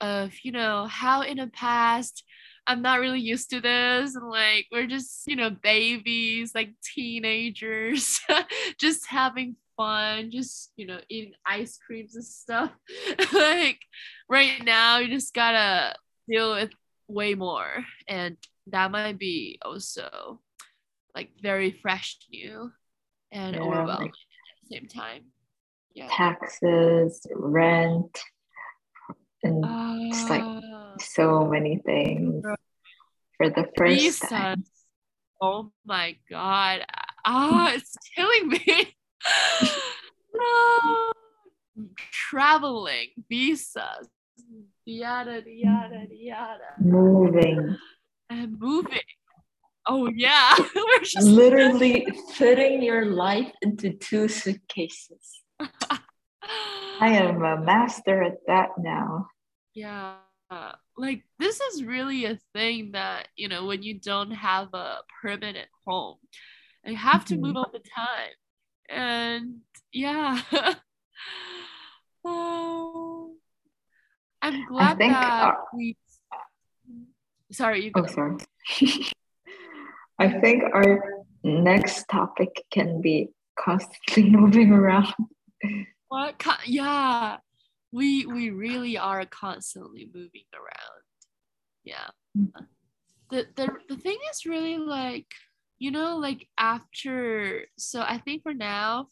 of 0.00 0.32
you 0.44 0.52
know 0.52 0.86
how 0.86 1.22
in 1.22 1.38
the 1.38 1.48
past 1.48 2.24
I'm 2.68 2.82
not 2.82 3.00
really 3.00 3.20
used 3.20 3.48
to 3.50 3.62
this. 3.62 4.14
And 4.14 4.28
like, 4.28 4.66
we're 4.70 4.86
just, 4.86 5.26
you 5.26 5.36
know, 5.36 5.48
babies, 5.48 6.52
like 6.54 6.74
teenagers, 6.84 8.20
just 8.78 9.06
having 9.06 9.56
fun, 9.78 10.30
just 10.30 10.72
you 10.76 10.86
know, 10.86 11.00
eating 11.08 11.32
ice 11.46 11.78
creams 11.78 12.14
and 12.16 12.24
stuff. 12.24 12.70
like 13.32 13.78
right 14.28 14.62
now, 14.62 14.98
you 14.98 15.08
just 15.08 15.32
gotta 15.32 15.94
deal 16.28 16.52
with 16.52 16.70
way 17.06 17.34
more, 17.34 17.84
and 18.06 18.36
that 18.66 18.90
might 18.90 19.18
be 19.18 19.58
also 19.64 20.40
like 21.14 21.30
very 21.40 21.70
fresh 21.80 22.18
new 22.30 22.70
and 23.32 23.56
Yeah, 23.56 23.62
overwhelming 23.62 24.08
like- 24.08 24.10
at 24.10 24.68
the 24.68 24.76
same 24.76 24.86
time. 24.88 25.22
Yeah. 25.94 26.08
taxes, 26.12 27.26
rent, 27.34 28.20
and 29.42 29.64
It's 30.12 30.28
like- 30.30 30.42
Ah, 30.44 30.94
so 31.00 31.44
many 31.46 31.78
things 31.84 32.42
Bro. 32.42 32.54
for 33.36 33.48
the 33.50 33.66
first 33.76 34.22
time. 34.22 34.62
Oh 35.40 35.72
my 35.84 36.16
god. 36.30 36.84
Ah, 37.24 37.72
it's 37.74 37.96
killing 38.14 38.48
me. 38.48 38.94
no. 40.34 41.12
Traveling, 42.10 43.08
visas, 43.30 44.08
yada 44.84 45.42
yada 45.46 46.06
yada, 46.10 46.74
Moving, 46.80 47.76
and 48.30 48.58
moving. 48.58 49.00
Oh 49.86 50.08
yeah, 50.14 50.54
we're 50.74 51.00
just 51.04 51.26
literally 51.26 52.06
fitting 52.34 52.82
your 52.82 53.06
life 53.06 53.52
into 53.62 53.92
two 53.92 54.26
suitcases. 54.28 55.40
I 57.00 57.10
am 57.10 57.42
a 57.44 57.60
master 57.60 58.22
at 58.22 58.38
that 58.48 58.70
now. 58.78 59.28
Yeah. 59.74 60.16
Like 60.96 61.22
this 61.38 61.60
is 61.60 61.84
really 61.84 62.24
a 62.24 62.38
thing 62.54 62.92
that, 62.92 63.28
you 63.36 63.48
know, 63.48 63.66
when 63.66 63.82
you 63.82 64.00
don't 64.00 64.30
have 64.32 64.72
a 64.74 64.98
permanent 65.22 65.68
home, 65.86 66.16
you 66.84 66.96
have 66.96 67.24
to 67.26 67.36
move 67.36 67.54
Mhm. 67.54 67.58
all 67.58 67.70
the 67.70 67.78
time. 67.94 68.32
And 68.88 69.60
yeah. 69.92 70.40
oh, 72.24 73.34
I'm 74.42 74.66
glad 74.66 74.98
that 74.98 75.48
uh, 75.48 75.52
we 75.74 75.96
sorry, 77.52 77.84
you 77.84 77.90
Oh, 77.94 78.06
sorry. 78.06 78.36
I 80.18 80.40
think 80.40 80.64
our 80.74 81.24
next 81.44 82.08
topic 82.08 82.64
can 82.72 83.00
be 83.00 83.28
constantly 83.58 84.30
moving 84.30 84.72
around. 84.72 85.14
What? 86.08 86.42
Yeah, 86.66 87.38
we 87.92 88.26
we 88.26 88.50
really 88.50 88.96
are 88.98 89.24
constantly 89.26 90.08
moving 90.12 90.48
around. 90.54 91.02
Yeah. 91.84 92.08
Mm. 92.36 92.50
The 93.30 93.46
the 93.56 93.68
the 93.88 93.96
thing 93.96 94.18
is 94.32 94.46
really 94.46 94.78
like 94.78 95.26
you 95.78 95.90
know 95.90 96.16
like 96.16 96.48
after 96.58 97.62
so 97.76 98.00
I 98.00 98.18
think 98.18 98.42
for 98.42 98.54
now 98.54 99.08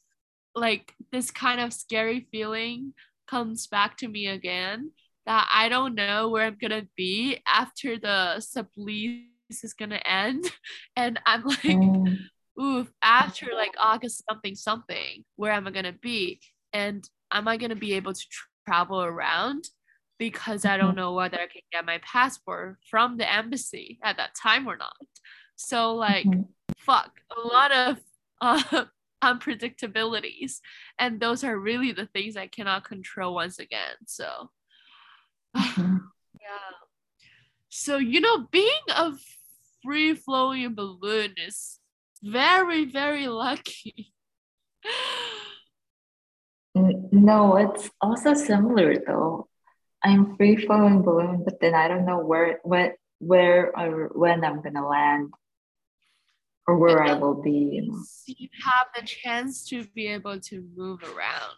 like 0.55 0.95
this 1.13 1.31
kind 1.31 1.61
of 1.61 1.73
scary 1.73 2.27
feeling 2.31 2.95
comes 3.29 3.67
back 3.67 3.97
to 3.99 4.09
me 4.09 4.29
again 4.29 4.93
that 5.27 5.49
I 5.53 5.69
don't 5.69 5.95
know 5.95 6.29
where 6.29 6.47
I'm 6.47 6.57
gonna 6.61 6.87
be 6.97 7.41
after 7.47 7.99
the 7.99 8.37
sublease 8.39 9.25
is 9.63 9.75
gonna 9.75 10.01
end 10.05 10.51
and 10.97 11.21
I'm 11.27 11.45
like 11.45 11.59
Mm, 11.63 12.19
oof, 12.61 12.91
after 13.03 13.49
like 13.55 13.75
August 13.79 14.23
something 14.29 14.55
something, 14.55 15.25
where 15.37 15.53
am 15.53 15.67
I 15.67 15.71
gonna 15.71 15.93
be? 15.93 16.41
And 16.73 17.09
am 17.33 17.49
I 17.49 17.57
gonna 17.57 17.77
be 17.77 17.95
able 17.95 18.13
to 18.15 18.21
tr- 18.31 18.49
travel 18.67 19.03
around? 19.03 19.69
Because 20.19 20.65
I 20.65 20.79
don't 20.79 20.95
know 20.95 21.13
whether 21.13 21.37
I 21.39 21.47
can 21.47 21.61
get 21.73 21.85
my 21.85 21.99
passport 21.99 22.79
from 22.91 23.19
the 23.19 23.31
embassy 23.31 23.99
at 24.03 24.17
that 24.17 24.35
time 24.41 24.67
or 24.67 24.77
not. 24.77 24.97
So 25.57 25.95
like, 25.95 26.27
Mhm. 26.27 26.49
fuck, 26.77 27.21
a 27.37 27.40
lot 27.40 27.73
of 27.73 28.01
uh, 28.40 28.85
unpredictabilities, 29.25 30.61
and 30.99 31.21
those 31.21 31.42
are 31.45 31.59
really 31.59 31.92
the 31.92 32.07
things 32.07 32.37
I 32.37 32.47
cannot 32.47 32.85
control 32.85 33.35
once 33.35 33.59
again. 33.59 33.97
So 34.07 34.51
mhm. 35.57 36.01
yeah. 36.40 36.71
So, 37.69 37.99
you 37.99 38.21
know, 38.21 38.47
being 38.51 38.87
a 38.88 39.12
free 39.83 40.14
flowing 40.14 40.75
balloon 40.75 41.35
is 41.37 41.79
very, 42.23 42.85
very 42.85 43.27
lucky. 43.29 44.12
No, 46.75 47.57
it's 47.57 47.90
also 48.01 48.35
similar 48.35 48.97
though. 49.07 49.49
I'm 50.05 50.37
free 50.37 50.57
flowing 50.57 51.03
balloon, 51.03 51.42
but 51.45 51.61
then 51.61 51.75
I 51.75 51.88
don't 51.88 52.05
know 52.05 52.19
where, 52.21 52.61
when, 52.64 52.92
where 53.19 53.77
or 53.77 54.11
when 54.14 54.45
I'm 54.45 54.61
gonna 54.62 54.87
land, 54.87 55.33
or 56.67 56.77
where 56.79 57.03
I 57.03 57.15
will 57.15 57.41
be. 57.41 57.51
You 57.51 57.87
know. 57.87 58.03
You 58.27 58.49
have 58.65 58.89
the 58.95 59.03
chance 59.07 59.65
to 59.69 59.85
be 59.95 60.09
able 60.09 60.41
to 60.41 60.65
move 60.77 61.03
around. 61.03 61.57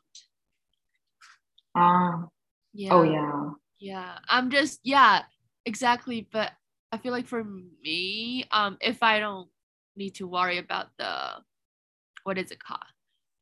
Ah, 1.74 2.24
Yeah. 2.72 2.94
oh 2.94 3.02
yeah. 3.02 3.50
Yeah. 3.78 4.18
I'm 4.28 4.50
just, 4.50 4.80
yeah, 4.82 5.22
exactly. 5.64 6.28
But 6.30 6.52
I 6.92 6.98
feel 6.98 7.12
like 7.12 7.26
for 7.26 7.44
me, 7.44 8.44
um, 8.50 8.76
if 8.80 9.02
I 9.02 9.20
don't 9.20 9.48
need 9.96 10.14
to 10.16 10.26
worry 10.26 10.58
about 10.58 10.88
the, 10.98 11.42
what 12.24 12.38
is 12.38 12.50
it 12.50 12.62
called? 12.62 12.80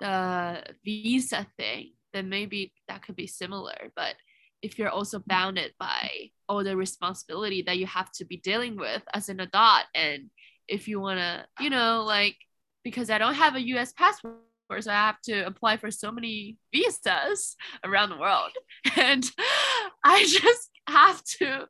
The 0.00 0.62
visa 0.84 1.46
thing, 1.56 1.92
then 2.12 2.28
maybe 2.28 2.72
that 2.88 3.02
could 3.02 3.16
be 3.16 3.26
similar. 3.26 3.90
But 3.94 4.14
if 4.62 4.78
you're 4.78 4.90
also 4.90 5.22
bounded 5.26 5.72
by 5.78 6.30
all 6.48 6.62
the 6.62 6.76
responsibility 6.76 7.62
that 7.62 7.78
you 7.78 7.86
have 7.86 8.12
to 8.12 8.24
be 8.24 8.36
dealing 8.36 8.76
with 8.76 9.02
as 9.14 9.28
an 9.28 9.40
adult, 9.40 9.84
and 9.94 10.30
if 10.68 10.88
you 10.88 11.00
want 11.00 11.18
to, 11.18 11.46
you 11.62 11.70
know, 11.70 12.04
like, 12.06 12.36
because 12.84 13.10
I 13.10 13.18
don't 13.18 13.34
have 13.34 13.54
a 13.54 13.66
US 13.68 13.92
passport, 13.92 14.36
so 14.80 14.90
I 14.90 14.94
have 14.94 15.20
to 15.22 15.46
apply 15.46 15.76
for 15.76 15.90
so 15.90 16.10
many 16.10 16.56
visas 16.72 17.56
around 17.84 18.10
the 18.10 18.18
world. 18.18 18.50
And 18.96 19.24
I 20.04 20.24
just 20.24 20.70
have 20.88 21.22
to 21.40 21.66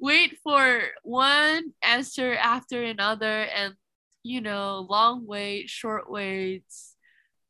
wait 0.00 0.38
for 0.42 0.82
one 1.02 1.72
answer 1.82 2.34
after 2.34 2.82
another 2.82 3.42
and 3.42 3.74
you 4.22 4.40
know 4.40 4.86
long 4.88 5.26
wait 5.26 5.68
short 5.68 6.08
waits 6.08 6.94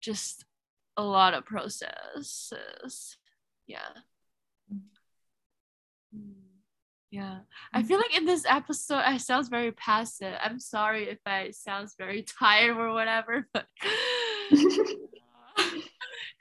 just 0.01 0.45
a 0.97 1.03
lot 1.03 1.35
of 1.35 1.45
processes. 1.45 3.17
Yeah. 3.67 3.89
Mm, 6.15 6.54
yeah 7.15 7.39
i 7.73 7.83
feel 7.83 7.99
mm-hmm. 7.99 8.13
like 8.13 8.19
in 8.19 8.27
this 8.27 8.45
episode 8.49 9.03
i 9.05 9.17
sounds 9.17 9.49
very 9.49 9.73
passive 9.73 10.35
i'm 10.43 10.59
sorry 10.59 11.09
if 11.09 11.19
i 11.27 11.51
sounds 11.51 11.95
very 11.97 12.23
tired 12.39 12.77
or 12.77 12.93
whatever 12.93 13.47
but 13.53 13.67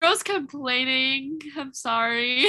girls 0.00 0.22
complaining 0.22 1.40
i'm 1.56 1.72
sorry 1.72 2.46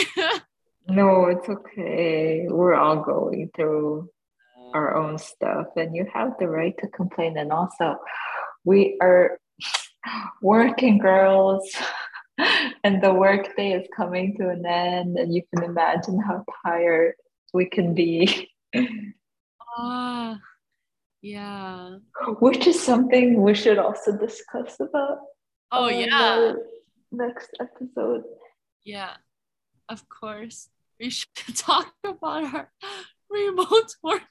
No, 0.88 1.28
it's 1.28 1.48
okay. 1.48 2.48
We're 2.50 2.74
all 2.74 2.98
going 3.04 3.50
through 3.56 4.10
our 4.74 4.96
own 4.96 5.18
stuff, 5.18 5.68
and 5.78 5.96
you 5.96 6.06
have 6.14 6.34
the 6.40 6.48
right 6.48 6.76
to 6.80 6.88
complain. 6.88 7.38
And 7.38 7.52
also, 7.52 7.98
we 8.66 8.98
are 9.02 9.40
working 10.42 10.98
girls, 10.98 11.64
and 12.84 13.02
the 13.02 13.14
workday 13.14 13.74
is 13.74 13.88
coming 13.96 14.36
to 14.38 14.50
an 14.50 14.66
end, 14.66 15.18
and 15.18 15.34
you 15.34 15.44
can 15.54 15.64
imagine 15.64 16.20
how 16.20 16.44
tired 16.66 17.14
we 17.54 17.66
can 17.66 17.94
be, 17.94 18.50
Ah, 19.78 20.40
yeah. 21.22 21.98
which 22.40 22.68
is 22.68 22.82
something 22.82 23.42
we 23.42 23.54
should 23.54 23.78
also 23.78 24.18
discuss 24.18 24.80
about. 24.80 25.20
Oh 25.72 25.88
yeah, 25.90 26.54
next 27.12 27.52
episode. 27.60 28.24
yeah. 28.84 29.16
Of 29.90 30.08
course, 30.08 30.70
we 31.00 31.10
should 31.10 31.36
talk 31.56 31.94
about 32.04 32.44
our 32.44 32.72
remote 33.30 33.96
work. 34.04 34.24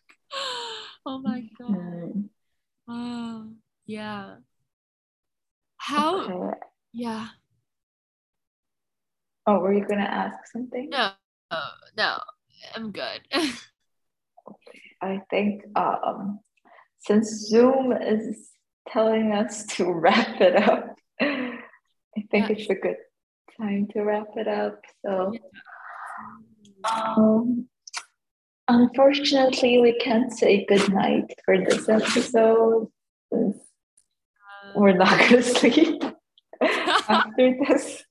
Oh 1.04 1.18
my 1.18 1.44
god. 1.58 1.76
Mm, 1.76 2.28
Oh 2.88 3.52
yeah. 3.86 4.36
How? 5.76 6.24
okay. 6.24 6.58
Yeah. 6.92 7.28
Oh, 9.46 9.58
were 9.60 9.72
you 9.72 9.84
gonna 9.86 10.02
ask 10.08 10.38
something? 10.52 10.90
No. 10.90 11.12
No. 11.96 12.18
I'm 12.74 12.90
good. 12.92 13.20
I 15.02 15.20
think 15.30 15.62
um, 15.76 16.40
since 17.00 17.48
Zoom 17.48 17.92
is 17.92 18.50
telling 18.88 19.32
us 19.32 19.64
to 19.76 19.90
wrap 19.92 20.40
it 20.40 20.56
up, 20.56 20.96
I 21.20 21.58
think 22.30 22.48
Yeah. 22.48 22.56
it's 22.56 22.70
a 22.70 22.74
good 22.74 22.96
time 23.58 23.88
to 23.92 24.02
wrap 24.02 24.28
it 24.36 24.48
up. 24.48 24.80
So, 25.04 25.32
um, 26.84 27.68
unfortunately, 28.68 29.78
we 29.80 29.98
can't 29.98 30.32
say 30.32 30.64
good 30.66 30.92
night 30.92 31.32
for 31.44 31.58
this 31.58 31.88
episode. 31.88 32.88
We're 34.74 34.92
not 34.96 35.18
gonna 35.30 35.42
sleep 35.42 36.02
after 36.60 37.56
this. 37.68 38.04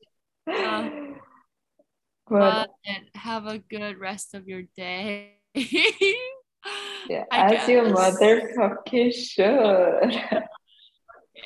Uh, 2.31 2.37
But 2.37 2.69
and 2.85 3.05
have 3.15 3.47
a 3.47 3.57
good 3.59 3.97
rest 3.99 4.33
of 4.35 4.47
your 4.47 4.63
day. 4.77 5.33
yeah, 5.55 7.25
I 7.31 7.55
as 7.55 7.67
your 7.67 7.85
guess. 7.85 7.93
motherfucking 7.97 9.13
should. 9.13 10.21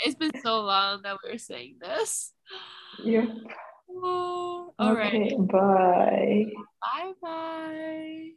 It's 0.06 0.16
been 0.16 0.32
so 0.42 0.62
long 0.62 1.04
that 1.04 1.18
we 1.24 1.32
were 1.32 1.38
saying 1.38 1.78
this. 1.80 2.34
Yep. 3.06 3.30
Oh, 3.90 4.74
all 4.80 4.96
right. 4.96 5.14
okay, 5.14 5.36
bye. 5.40 6.46
Bye 6.82 7.14
bye. 7.22 8.30